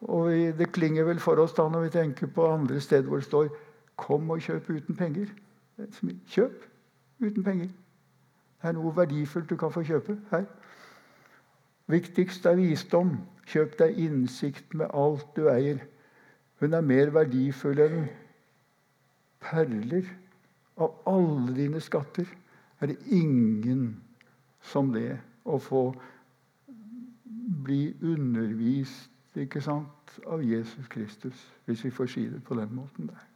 Og 0.00 0.30
Det 0.58 0.72
klinger 0.72 1.04
vel 1.04 1.20
for 1.20 1.36
oss 1.36 1.52
da 1.52 1.68
når 1.68 1.80
vi 1.80 1.92
tenker 1.98 2.26
på 2.26 2.46
andre 2.52 2.80
steder 2.80 3.08
hvor 3.08 3.16
det 3.16 3.24
står 3.24 3.48
'Kom 3.96 4.30
og 4.30 4.40
kjøp 4.40 4.70
uten 4.70 4.96
penger'. 4.96 5.28
Kjøp 6.26 6.64
uten 7.20 7.44
penger. 7.44 7.68
Det 8.62 8.68
er 8.68 8.72
noe 8.72 8.96
verdifullt 8.96 9.50
du 9.50 9.56
kan 9.56 9.72
få 9.72 9.82
kjøpe 9.82 10.18
her. 10.30 10.44
Viktigst 11.86 12.46
er 12.46 12.54
visdom. 12.54 13.18
Kjøp 13.46 13.78
deg 13.78 13.98
innsikt 13.98 14.74
med 14.74 14.86
alt 14.94 15.26
du 15.36 15.48
eier. 15.48 15.78
Hun 16.60 16.74
er 16.74 16.80
mer 16.80 17.10
verdifull 17.10 17.80
enn 17.80 18.08
perler. 19.40 20.04
Av 20.80 21.02
alle 21.10 21.54
dine 21.56 21.80
skatter 21.84 22.28
er 22.80 22.92
det 22.92 22.98
ingen 23.12 24.00
som 24.64 24.92
det 24.94 25.18
å 25.44 25.58
få 25.60 25.90
bli 27.64 27.82
undervist 28.02 29.36
ikke 29.38 29.60
sant, 29.62 30.14
av 30.26 30.42
Jesus 30.42 30.88
Kristus, 30.90 31.36
hvis 31.66 31.84
vi 31.84 31.92
får 31.94 32.08
si 32.10 32.24
det 32.26 32.40
på 32.44 32.56
den 32.58 32.72
måten 32.74 33.10
der. 33.12 33.26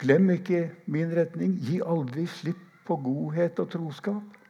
Glem 0.00 0.30
ikke 0.30 0.70
min 0.92 1.12
retning. 1.16 1.56
Gi 1.66 1.80
aldri 1.84 2.26
slipp 2.28 2.62
på 2.86 2.98
godhet 3.02 3.58
og 3.62 3.70
troskap. 3.72 4.40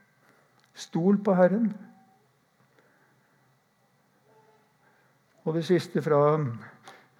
Stol 0.76 1.18
på 1.24 1.34
Herren. 1.38 1.70
Og 5.46 5.54
det 5.54 5.62
siste 5.66 6.02
fra, 6.02 6.20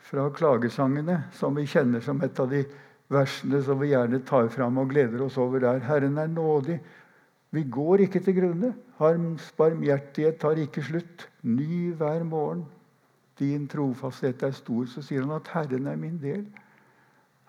fra 0.02 0.26
klagesangene, 0.34 1.20
som 1.38 1.54
vi 1.54 1.66
kjenner 1.70 2.02
som 2.02 2.18
et 2.26 2.40
av 2.42 2.50
de 2.50 2.64
versene 3.12 3.60
som 3.62 3.78
vi 3.78 3.92
gjerne 3.92 4.18
tar 4.26 4.48
fram 4.50 4.80
og 4.82 4.90
gleder 4.90 5.22
oss 5.22 5.38
over 5.38 5.62
der. 5.62 5.84
Herren 5.86 6.18
er 6.18 6.30
nådig. 6.32 6.80
Vi 7.54 7.62
går 7.70 8.02
ikke 8.06 8.20
til 8.26 8.34
grunne. 8.40 8.72
Hans 8.98 9.52
barmhjertighet 9.56 10.40
tar 10.42 10.58
ikke 10.58 10.82
slutt. 10.82 11.28
Ny 11.46 11.92
hver 11.94 12.24
morgen. 12.26 12.64
Din 13.38 13.68
trofasthet 13.70 14.42
er 14.42 14.56
stor. 14.56 14.88
Så 14.90 15.04
sier 15.06 15.22
han 15.22 15.36
at 15.38 15.52
Herren 15.54 15.86
er 15.86 16.00
min 16.00 16.18
del. 16.22 16.42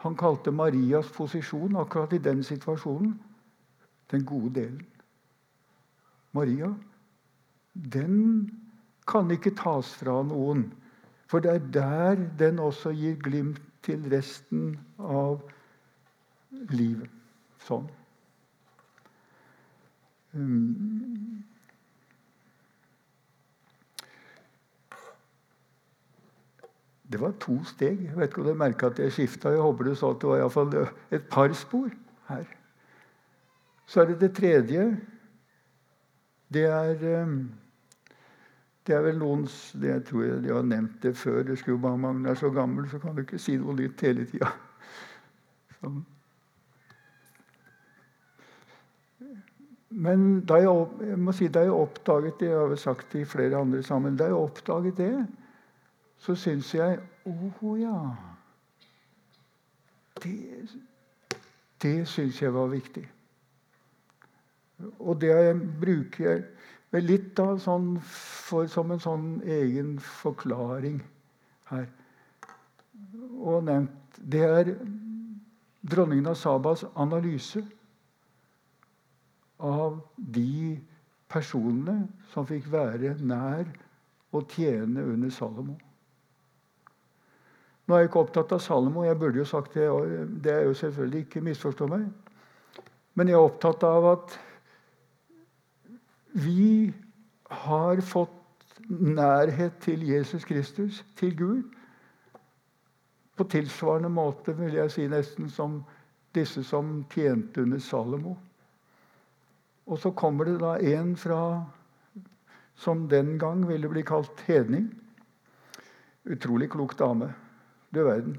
Han 0.05 0.15
kalte 0.15 0.53
Marias 0.53 1.09
posisjon 1.15 1.79
akkurat 1.81 2.13
i 2.13 2.21
den 2.21 2.43
situasjonen 2.45 3.15
den 4.11 4.23
gode 4.25 4.53
delen. 4.55 4.85
Maria, 6.31 6.69
den 7.73 8.51
kan 9.07 9.31
ikke 9.31 9.55
tas 9.57 9.93
fra 9.99 10.19
noen. 10.27 10.67
For 11.27 11.43
det 11.43 11.53
er 11.53 11.71
der 11.73 12.23
den 12.39 12.59
også 12.59 12.93
gir 12.95 13.17
glimt 13.23 13.61
til 13.83 14.03
resten 14.11 14.77
av 14.99 15.41
livet. 16.71 17.11
Sånn. 17.67 17.87
Um. 20.35 21.43
Det 27.07 27.19
var 27.21 27.35
to 27.39 27.61
steg. 27.63 28.01
Jeg 28.09 28.17
vet 28.17 28.31
ikke 28.31 28.41
om 28.43 28.49
du 28.49 28.57
merka 28.59 28.89
at 28.91 28.99
jeg 28.99 29.13
skifta. 29.15 29.53
Jeg 29.55 29.63
håper 29.63 29.87
du 29.87 29.93
så 29.95 30.11
at 30.11 30.19
det 30.21 30.27
var 30.27 30.41
iallfall 30.41 30.73
et 31.15 31.29
par 31.31 31.53
spor 31.55 31.87
her. 32.27 32.43
Så 33.87 34.01
er 34.01 34.11
det 34.11 34.19
det 34.25 34.33
tredje. 34.35 34.89
Det 36.51 36.65
er 36.67 37.23
um, 37.23 37.37
det 38.87 38.95
er 38.95 39.01
vel 39.03 39.17
noen 39.19 39.43
det 39.81 39.97
tror 40.07 40.23
jeg 40.23 40.43
de 40.45 40.53
har 40.55 40.63
nevnt 40.63 41.01
det 41.03 41.17
før. 41.19 41.41
Det 41.43 41.57
skulle 41.59 41.81
bare 41.83 41.99
mangle 41.99 42.31
er 42.31 42.39
så 42.39 42.49
gammel, 42.55 42.87
så 42.89 42.99
kan 43.03 43.15
du 43.15 43.25
ikke 43.25 43.39
si 43.41 43.57
noe 43.59 43.75
nytt 43.75 44.03
hele 44.07 44.23
tida. 44.29 44.51
Sånn. 45.79 46.05
Men 49.89 50.23
da 50.47 50.59
jeg, 50.61 50.87
jeg, 51.09 51.17
må 51.19 51.33
si, 51.35 51.47
da 51.51 51.63
jeg 51.65 51.73
oppdaget 51.73 52.39
det, 52.39 52.49
jeg 52.51 52.59
har 52.59 52.71
vel 52.71 52.79
sagt 52.79 53.13
det 53.13 53.23
i 53.23 53.27
flere 53.27 53.59
andre 53.59 53.83
sammen, 53.83 54.17
da 54.19 54.27
jeg 54.29 54.39
oppdaget 54.39 54.97
det, 54.97 55.11
så 56.17 56.35
syns 56.35 56.73
jeg 56.75 56.99
Å 57.27 57.31
oh, 57.61 57.71
ja. 57.79 57.95
Det, 60.23 60.33
det 61.83 61.95
syns 62.07 62.39
jeg 62.41 62.53
var 62.55 62.69
viktig. 62.71 63.03
Og 64.99 65.17
det 65.21 65.33
bruker 65.81 66.23
jeg 66.23 66.43
litt 66.95 67.35
da, 67.35 67.57
sånn 67.59 67.97
for, 68.03 68.67
som 68.71 68.91
en 68.91 69.01
sånn 69.03 69.25
egen 69.43 69.97
forklaring 69.99 71.01
her. 71.71 71.87
Og 73.37 73.65
nevnt 73.67 73.93
Det 74.17 74.41
er 74.41 74.71
dronningen 75.85 76.31
av 76.31 76.37
Sabas 76.39 76.81
analyse 76.95 77.61
av 79.61 79.99
de 80.17 80.79
personene 81.29 82.07
som 82.33 82.47
fikk 82.49 82.65
være 82.71 83.13
nær 83.21 83.67
og 84.33 84.49
tjene 84.55 85.03
under 85.03 85.29
Salomo. 85.29 85.77
Nå 87.87 87.95
er 87.95 88.03
jeg 88.03 88.09
ikke 88.09 88.23
opptatt 88.25 88.51
av 88.51 88.59
Salomo. 88.63 89.05
jeg 89.05 89.19
burde 89.19 89.39
jo 89.39 89.45
sagt 89.45 89.73
Det 89.73 89.87
det 90.43 90.51
er 90.51 90.63
jo 90.63 90.73
selvfølgelig 90.73 91.19
ikke 91.25 91.41
misforstå 91.41 91.87
meg. 91.87 92.09
Men 93.13 93.27
jeg 93.27 93.37
er 93.37 93.47
opptatt 93.47 93.83
av 93.83 94.05
at 94.05 94.39
vi 96.37 96.93
har 97.49 98.01
fått 98.05 98.79
nærhet 98.87 99.79
til 99.81 100.03
Jesus 100.05 100.45
Kristus, 100.45 101.03
til 101.17 101.33
Gud, 101.37 101.63
på 103.37 103.45
tilsvarende 103.49 104.09
måte 104.09 104.53
vil 104.57 104.75
jeg 104.77 104.91
si 104.93 105.07
nesten 105.09 105.49
som 105.53 105.79
disse 106.37 106.63
som 106.65 107.03
tjente 107.13 107.61
under 107.61 107.81
Salomo. 107.81 108.35
Og 109.87 109.99
så 110.01 110.11
kommer 110.11 110.49
det 110.49 110.57
da 110.61 110.75
en 110.77 111.15
fra 111.17 111.41
som 112.77 113.07
den 113.09 113.37
gang 113.41 113.63
ville 113.67 113.89
bli 113.89 114.03
kalt 114.05 114.41
hedning. 114.45 114.89
Utrolig 116.29 116.69
klok 116.73 116.97
dame. 116.99 117.31
Du 117.93 118.03
verden. 118.03 118.37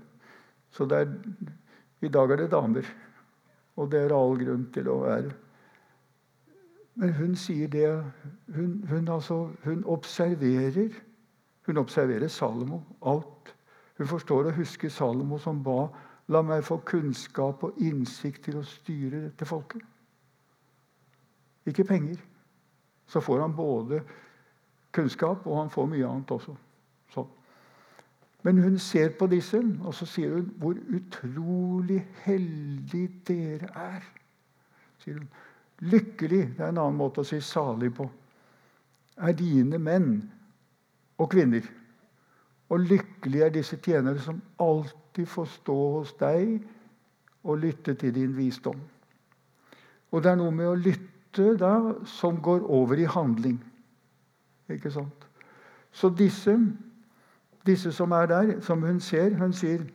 Så 0.70 0.86
er, 0.94 1.10
i 2.04 2.10
dag 2.12 2.30
er 2.30 2.44
det 2.44 2.50
damer. 2.52 2.86
Og 3.78 3.90
det 3.90 4.04
er 4.04 4.14
all 4.14 4.36
grunn 4.38 4.66
til 4.74 4.90
å 4.90 5.00
være. 5.06 5.32
Men 6.98 7.12
hun 7.14 7.36
sier 7.38 7.68
det 7.70 7.88
Hun, 8.54 8.84
hun, 8.88 9.08
altså, 9.08 9.50
hun 9.64 9.84
observerer 9.84 10.88
hun 11.68 11.76
observerer 11.76 12.28
Salomo. 12.28 12.80
Alt. 13.06 13.56
Hun 13.98 14.06
forstår 14.06 14.44
og 14.44 14.52
husker 14.52 14.88
Salomo 14.88 15.38
som 15.38 15.62
ba 15.64 15.88
La 16.28 16.42
meg 16.42 16.64
få 16.64 16.76
kunnskap 16.84 17.62
og 17.64 17.76
innsikt 17.80 18.42
til 18.44 18.58
å 18.60 18.64
styre 18.64 19.22
dette 19.22 19.46
folket. 19.48 19.80
Ikke 21.64 21.84
penger. 21.88 22.18
Så 23.08 23.20
får 23.24 23.40
han 23.40 23.54
både 23.56 24.02
kunnskap, 24.92 25.46
og 25.46 25.56
han 25.56 25.70
får 25.72 25.88
mye 25.88 26.08
annet 26.08 26.34
også. 26.36 26.52
Sånn. 27.14 27.30
Men 28.44 28.60
hun 28.60 28.76
ser 28.78 29.14
på 29.16 29.26
disse, 29.32 29.62
og 29.84 29.96
så 29.96 30.08
sier 30.08 30.36
hun 30.36 30.52
hvor 30.60 30.76
utrolig 31.00 32.02
heldig 32.26 33.06
dere 33.28 33.72
er. 33.72 34.04
sier 35.00 35.22
hun. 35.22 35.28
Lykkelig 35.80 36.42
det 36.56 36.64
er 36.64 36.72
en 36.72 36.80
annen 36.82 36.98
måte 36.98 37.22
å 37.22 37.26
si 37.26 37.38
salig 37.44 37.92
på. 37.94 38.08
Er 39.18 39.34
dine 39.38 39.78
menn 39.82 40.16
og 41.18 41.30
kvinner. 41.30 41.62
Og 42.68 42.84
lykkelig 42.84 43.44
er 43.44 43.54
disse 43.54 43.78
tjenere 43.82 44.20
som 44.22 44.40
alltid 44.62 45.28
får 45.30 45.48
stå 45.54 45.76
hos 45.98 46.12
deg 46.20 46.58
og 47.44 47.62
lytte 47.62 47.94
til 47.98 48.12
din 48.14 48.34
visdom. 48.36 48.78
Og 50.10 50.22
det 50.22 50.32
er 50.32 50.40
noe 50.40 50.54
med 50.54 50.68
å 50.68 50.76
lytte 50.76 51.54
da 51.60 51.74
som 52.08 52.40
går 52.42 52.64
over 52.64 52.98
i 52.98 53.08
handling. 53.08 53.58
Ikke 54.68 54.90
sant? 54.92 55.26
Så 55.92 56.10
disse, 56.12 56.54
disse 57.66 57.92
som 57.94 58.12
er 58.12 58.28
der, 58.28 58.52
som 58.60 58.82
hun 58.84 59.00
ser 59.00 59.34
Hun 59.38 59.52
sier 59.52 59.86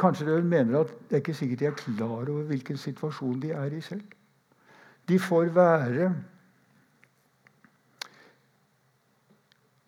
Kanskje 0.00 0.26
de 0.26 0.42
mener 0.42 0.80
at 0.80 0.92
det 1.08 1.18
er 1.18 1.22
ikke 1.22 1.36
sikkert 1.36 1.60
de 1.60 1.68
er 1.68 1.76
klar 1.76 2.28
over 2.32 2.46
hvilken 2.48 2.76
situasjon 2.80 3.40
de 3.42 3.50
er 3.52 3.76
i 3.76 3.80
selv. 3.84 4.04
De 5.08 5.18
får 5.18 5.52
være 5.54 6.12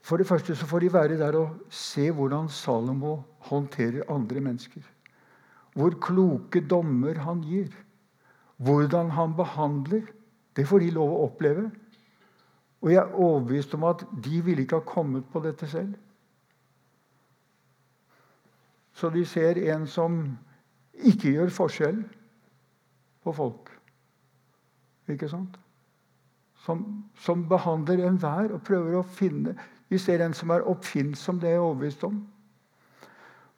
For 0.02 0.18
det 0.18 0.26
første 0.26 0.56
så 0.58 0.66
får 0.66 0.82
de 0.82 0.92
være 0.92 1.18
der 1.18 1.36
og 1.38 1.70
se 1.70 2.10
hvordan 2.10 2.48
Salomo 2.48 3.22
håndterer 3.48 4.10
andre 4.10 4.40
mennesker. 4.40 4.82
Hvor 5.74 5.94
kloke 6.00 6.60
dommer 6.60 7.18
han 7.18 7.40
gir. 7.40 7.70
Hvordan 8.56 9.10
han 9.10 9.36
behandler. 9.36 10.02
Det 10.56 10.66
får 10.68 10.78
de 10.78 10.90
lov 10.90 11.14
å 11.14 11.22
oppleve. 11.28 11.70
Og 12.82 12.90
jeg 12.92 12.98
er 12.98 13.14
overbevist 13.14 13.74
om 13.78 13.86
at 13.88 14.02
de 14.24 14.42
ville 14.44 14.66
ikke 14.66 14.82
ha 14.82 14.84
kommet 14.84 15.24
på 15.32 15.40
dette 15.40 15.70
selv. 15.70 15.94
Så 18.92 19.10
de 19.10 19.24
ser 19.26 19.58
en 19.72 19.86
som 19.88 20.18
ikke 20.92 21.32
gjør 21.36 21.52
forskjell 21.54 22.02
på 23.24 23.32
folk. 23.32 23.70
Ikke 25.10 25.28
sant? 25.30 25.56
Som, 26.62 26.84
som 27.18 27.46
behandler 27.48 28.04
enhver 28.06 28.52
og 28.54 28.62
prøver 28.62 29.00
å 29.00 29.02
finne 29.02 29.56
De 29.90 29.98
ser 29.98 30.22
en 30.22 30.32
som 30.32 30.52
er 30.54 30.62
oppfinnsom, 30.70 31.40
det 31.40 31.50
er 31.50 31.58
jeg 31.58 31.64
overbevist 31.64 32.04
om. 32.06 32.20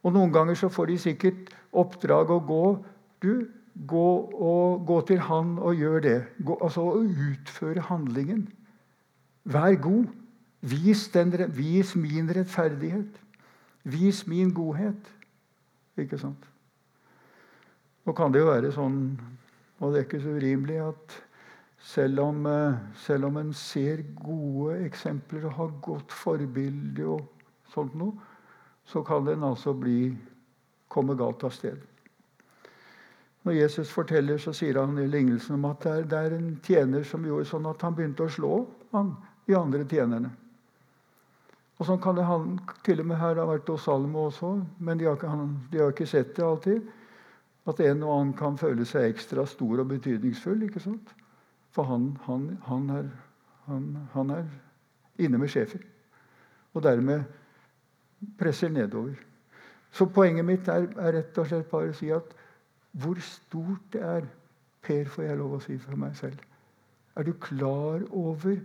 Og 0.02 0.12
Noen 0.16 0.32
ganger 0.34 0.56
så 0.58 0.70
får 0.72 0.90
de 0.90 0.96
sikkert 0.98 1.52
oppdrag 1.70 2.32
å 2.34 2.40
gå. 2.42 2.64
Du, 3.22 3.46
gå, 3.74 4.08
og, 4.34 4.82
gå 4.88 4.96
til 5.06 5.22
han 5.28 5.54
og 5.62 5.78
gjør 5.78 6.02
det. 6.02 6.16
Gå, 6.42 6.58
altså 6.58 6.88
å 6.90 7.04
utføre 7.04 7.86
handlingen. 7.86 8.48
Vær 9.46 9.78
god. 9.84 10.10
Vis, 10.64 11.06
den, 11.14 11.32
vis 11.54 11.94
min 11.94 12.28
rettferdighet. 12.34 13.20
Vis 13.84 14.24
min 14.26 14.50
godhet. 14.56 15.13
Ikke 16.00 16.18
sant? 16.18 16.48
Nå 18.04 18.12
kan 18.12 18.32
det 18.32 18.42
jo 18.42 18.50
være 18.50 18.72
sånn, 18.74 18.98
og 19.80 19.92
det 19.92 20.00
er 20.00 20.06
ikke 20.08 20.20
så 20.20 20.34
urimelig, 20.36 20.80
at 20.84 21.16
selv 21.84 22.20
om, 22.20 22.46
eh, 22.46 22.76
selv 22.96 23.28
om 23.30 23.36
en 23.36 23.52
ser 23.52 24.02
gode 24.18 24.78
eksempler 24.84 25.46
og 25.46 25.52
har 25.52 25.72
godt 25.82 26.12
forbilde, 26.12 27.06
og 27.06 27.26
sånt 27.72 27.94
noe, 27.94 28.12
så 28.84 29.02
kan 29.04 29.24
den 29.24 29.44
altså 29.44 29.72
bli, 29.72 30.14
komme 30.88 31.16
galt 31.16 31.44
av 31.44 31.50
sted. 31.50 31.80
Når 33.44 33.52
Jesus 33.52 33.90
forteller, 33.92 34.38
så 34.38 34.52
sier 34.56 34.78
han 34.80 34.98
i 34.98 35.08
lignelsen 35.08 35.56
om 35.56 35.64
at 35.68 35.82
det 35.84 35.92
er, 35.92 36.04
det 36.08 36.18
er 36.18 36.36
en 36.36 36.60
tjener 36.64 37.02
som 37.04 37.24
gjorde 37.24 37.48
sånn 37.48 37.66
at 37.68 37.82
han 37.82 37.96
begynte 37.96 38.24
å 38.24 38.32
slå 38.32 38.52
han, 38.92 39.16
de 39.46 39.56
andre 39.58 39.84
tjenerne. 39.84 40.30
Og 41.78 41.88
sånn 41.88 42.00
kan 42.02 42.14
det 42.14 42.26
han, 42.28 42.58
til 42.86 43.02
og 43.02 43.08
med 43.10 43.18
her 43.18 43.40
ha 43.40 43.46
vært 43.48 43.70
hos 43.72 43.86
Salmo 43.88 44.28
også, 44.28 44.52
men 44.78 45.00
de 45.00 45.08
har, 45.08 45.16
ikke, 45.18 45.30
han, 45.32 45.56
de 45.72 45.80
har, 45.82 45.90
ikke, 45.94 46.06
sett 46.06 46.36
det 46.36 46.44
alltid. 46.46 46.84
At 47.66 47.80
en 47.82 48.04
og 48.04 48.12
annen 48.14 48.34
kan 48.38 48.58
føle 48.60 48.86
seg 48.86 49.08
ekstra 49.08 49.46
stor 49.48 49.82
og 49.82 49.88
betydningsfull. 49.90 50.62
ikke 50.68 50.82
sant? 50.84 51.10
For 51.74 51.88
han, 51.88 52.12
han, 52.28 52.46
han 52.68 52.90
er, 52.94 53.08
han, 53.66 54.30
er, 54.30 54.46
inne 55.18 55.40
med 55.40 55.50
sjefer. 55.50 55.82
Og 56.74 56.84
dermed 56.84 57.24
presser 58.38 58.70
nedover. 58.70 59.16
Så 59.94 60.06
poenget 60.10 60.46
mitt 60.46 60.68
er, 60.70 60.86
er 60.98 61.18
rett 61.18 61.38
og 61.38 61.48
slett 61.50 61.70
bare 61.70 61.90
å 61.90 61.98
si 61.98 62.10
at 62.14 62.34
hvor 63.02 63.18
stort 63.22 63.92
det 63.94 64.02
er 64.06 64.26
Per, 64.84 65.06
får 65.08 65.24
jeg 65.24 65.38
lov 65.40 65.54
å 65.56 65.62
si 65.64 65.78
for 65.80 65.96
meg 65.96 66.12
selv. 66.18 66.40
Er 67.16 67.24
du 67.24 67.32
klar 67.40 68.02
over 68.12 68.58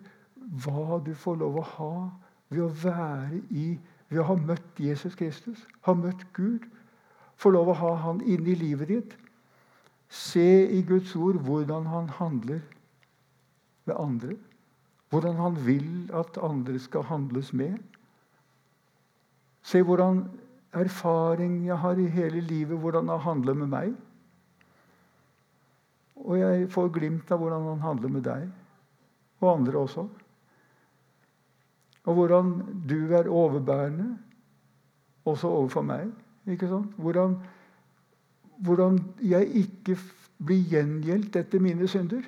hva 0.66 0.98
du 1.06 1.14
får 1.16 1.38
lov 1.40 1.60
å 1.62 1.68
ha 1.78 1.94
ved 2.50 2.66
å 2.66 2.74
være 2.84 3.42
i 3.50 3.70
Ved 4.10 4.24
å 4.24 4.26
ha 4.26 4.36
møtt 4.42 4.80
Jesus 4.82 5.14
Kristus, 5.14 5.60
ha 5.86 5.94
møtt 5.94 6.24
Gud. 6.34 6.64
Få 7.38 7.52
lov 7.54 7.68
å 7.70 7.76
ha 7.78 7.92
Han 8.08 8.24
inne 8.26 8.50
i 8.50 8.58
livet 8.58 8.90
ditt. 8.90 9.12
Se 10.10 10.66
i 10.66 10.80
Guds 10.82 11.14
ord 11.14 11.38
hvordan 11.46 11.86
Han 11.86 12.10
handler 12.18 12.64
med 13.86 13.96
andre. 14.00 14.36
Hvordan 15.10 15.36
han 15.36 15.56
vil 15.66 16.10
at 16.14 16.38
andre 16.42 16.80
skal 16.80 17.06
handles 17.10 17.54
med. 17.54 17.78
Se 19.62 19.82
hvordan 19.82 20.24
erfaring 20.74 21.66
jeg 21.66 21.78
har 21.78 21.98
i 21.98 22.06
hele 22.14 22.42
livet, 22.42 22.78
hvordan 22.78 23.10
han 23.10 23.20
handler 23.20 23.54
med 23.54 23.68
meg. 23.68 23.96
Og 26.16 26.38
jeg 26.40 26.70
får 26.70 26.92
glimt 26.94 27.32
av 27.32 27.42
hvordan 27.42 27.66
han 27.72 27.82
handler 27.82 28.14
med 28.14 28.24
deg, 28.28 28.50
og 29.40 29.54
andre 29.54 29.78
også. 29.80 30.06
Og 32.06 32.14
hvordan 32.16 32.54
du 32.90 33.14
er 33.14 33.28
overbærende, 33.30 34.18
også 35.26 35.48
overfor 35.48 35.82
meg. 35.82 36.08
Ikke 36.48 36.68
sant? 36.68 36.96
Hvordan, 36.98 37.36
hvordan 38.58 39.00
jeg 39.22 39.48
ikke 39.48 39.98
blir 40.46 40.64
gjengjeldt 40.72 41.36
etter 41.36 41.60
mine 41.60 41.88
synder. 41.88 42.24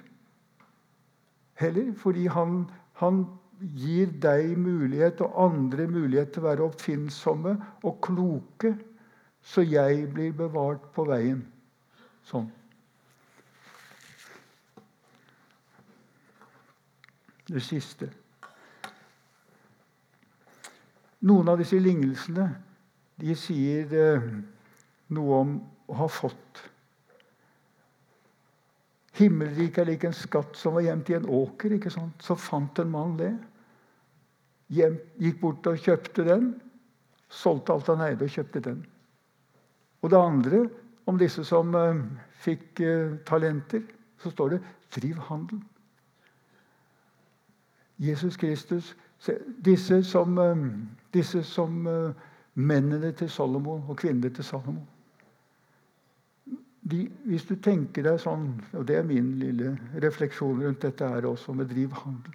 Heller 1.62 1.94
fordi 1.98 2.28
han, 2.28 2.66
han 3.00 3.26
gir 3.62 4.12
deg 4.24 4.56
mulighet 4.58 5.22
og 5.22 5.38
andre 5.46 5.88
mulighet 5.88 6.34
til 6.34 6.44
å 6.44 6.50
være 6.50 6.66
oppfinnsomme 6.66 7.56
og 7.84 8.00
kloke, 8.04 8.74
så 9.42 9.64
jeg 9.66 10.08
blir 10.14 10.34
bevart 10.38 10.92
på 10.96 11.06
veien. 11.10 11.44
Sånn. 12.28 12.50
Det 17.52 17.64
siste. 17.66 18.12
Noen 21.28 21.52
av 21.52 21.60
disse 21.62 21.78
lignelsene 21.78 22.48
de 23.22 23.36
sier 23.38 23.92
eh, 23.94 24.28
noe 25.14 25.40
om 25.44 25.54
å 25.92 25.98
ha 26.00 26.08
fått. 26.10 26.64
Himmelriket 29.20 29.84
er 29.84 29.90
lik 29.92 30.06
en 30.08 30.16
skatt 30.16 30.56
som 30.58 30.78
var 30.78 30.86
gjemt 30.88 31.12
i 31.12 31.18
en 31.20 31.30
åker. 31.30 31.76
ikke 31.76 31.92
sant? 31.94 32.24
Så 32.24 32.38
fant 32.40 32.80
en 32.82 32.92
mann 32.92 33.18
det. 33.20 33.34
Gikk 34.72 35.42
bort 35.42 35.68
og 35.68 35.82
kjøpte 35.84 36.26
den. 36.26 36.54
Solgte 37.32 37.76
alt 37.76 37.92
han 37.92 38.04
eide 38.08 38.26
og 38.26 38.34
kjøpte 38.34 38.64
den. 38.66 38.80
Og 40.02 40.10
det 40.10 40.18
andre, 40.18 40.64
om 41.06 41.20
disse 41.20 41.44
som 41.46 41.76
uh, 41.76 42.00
fikk 42.42 42.82
uh, 42.82 43.20
talenter, 43.28 43.84
så 44.22 44.32
står 44.32 44.56
det 44.56 44.62
'driv 44.96 45.20
handel'. 45.28 45.62
Jesus 48.02 48.38
Kristus 48.38 48.96
Disse 49.66 50.04
som, 50.04 50.38
uh, 50.38 50.58
disse 51.14 51.44
som 51.44 51.88
mennene 52.54 53.12
til 53.12 53.30
Salomo 53.30 53.78
og 53.88 53.98
kvinnene 53.98 54.30
til 54.34 54.44
Salomon 54.44 54.88
de, 56.82 57.10
Hvis 57.26 57.46
du 57.46 57.56
tenker 57.56 58.06
deg 58.06 58.20
sånn, 58.22 58.48
og 58.74 58.88
det 58.88 58.98
er 58.98 59.08
min 59.08 59.36
lille 59.40 59.76
refleksjon 60.04 60.64
rundt 60.64 60.82
dette 60.84 61.08
her 61.08 61.28
også, 61.30 61.54
med 61.54 61.70
drivhandel 61.72 62.34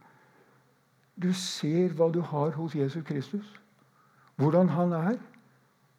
Du 1.17 1.33
ser 1.33 1.95
hva 1.99 2.09
du 2.13 2.21
har 2.21 2.55
hos 2.57 2.75
Jesus 2.77 3.05
Kristus, 3.09 3.47
hvordan 4.37 4.69
han 4.69 4.93
er. 4.93 5.15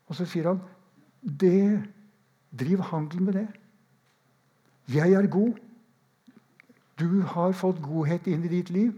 Og 0.08 0.16
så 0.16 0.28
sier 0.30 0.52
han 0.52 0.60
det, 1.22 1.84
Driv 2.58 2.80
handel 2.80 3.22
med 3.22 3.34
det. 3.34 3.48
Jeg 4.94 5.14
er 5.14 5.28
god. 5.28 5.58
Du 7.00 7.22
har 7.22 7.52
fått 7.52 7.82
godhet 7.84 8.28
inn 8.32 8.46
i 8.48 8.52
ditt 8.54 8.70
liv. 8.70 8.94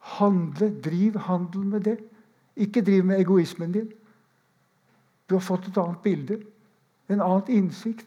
Handle, 0.00 0.70
driv 0.82 1.16
handel 1.26 1.66
med 1.66 1.80
det. 1.84 1.98
Ikke 2.56 2.82
driv 2.82 3.04
med 3.04 3.20
egoismen 3.20 3.72
din. 3.72 3.90
Du 5.28 5.34
har 5.34 5.44
fått 5.44 5.68
et 5.68 5.78
annet 5.78 6.02
bilde, 6.02 6.40
en 7.08 7.20
annen 7.20 7.48
innsikt. 7.48 8.06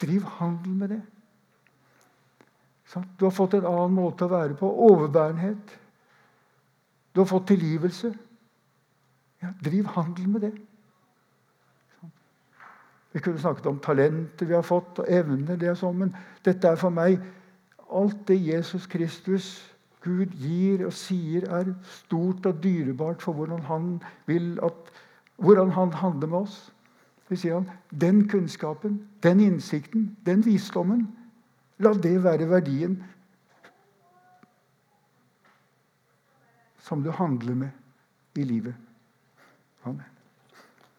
Driv 0.00 0.22
handel 0.38 0.74
med 0.74 0.88
det. 0.88 1.02
Du 3.18 3.24
har 3.24 3.30
fått 3.30 3.54
en 3.54 3.66
annen 3.66 3.94
måte 3.96 4.26
å 4.26 4.32
være 4.32 4.56
på. 4.58 4.68
Overbærenhet. 4.68 5.78
Du 7.14 7.20
har 7.20 7.28
fått 7.30 7.46
tilgivelse. 7.48 8.12
Ja, 9.42 9.52
driv 9.64 9.86
handel 9.94 10.28
med 10.28 10.40
det. 10.40 10.52
Vi 13.12 13.20
kunne 13.20 13.38
snakket 13.38 13.66
om 13.66 13.78
talenter 13.78 14.46
vi 14.46 14.54
har 14.54 14.62
fått, 14.62 14.98
og 14.98 15.08
evner. 15.08 15.56
det 15.56 15.68
er 15.68 15.74
sånn, 15.74 15.98
Men 15.98 16.16
dette 16.44 16.68
er 16.68 16.76
for 16.76 16.90
meg 16.90 17.20
alt 17.92 18.26
det 18.26 18.38
Jesus 18.40 18.86
Kristus, 18.86 19.71
Gud, 20.02 20.34
gir 20.34 20.84
og 20.86 20.92
sier, 20.92 21.46
er 21.46 21.72
stort 22.02 22.46
og 22.46 22.62
dyrebart 22.62 23.22
for 23.22 23.38
hvordan 23.38 23.62
han 23.68 23.88
at, 24.62 24.92
hvordan 25.36 25.70
han 25.70 25.92
handler 25.92 26.26
med 26.26 26.38
oss. 26.38 26.72
Så 27.28 27.38
sier 27.38 27.60
han 27.60 27.70
den 28.00 28.28
kunnskapen, 28.28 29.00
den 29.22 29.40
innsikten, 29.40 30.16
den 30.26 30.44
visdommen 30.46 31.06
La 31.82 31.92
det 31.98 32.14
være 32.22 32.46
verdien 32.46 32.96
som 36.82 37.02
du 37.02 37.10
handler 37.10 37.54
med 37.54 38.38
i 38.38 38.44
livet. 38.46 38.74
Amen. 39.84 40.11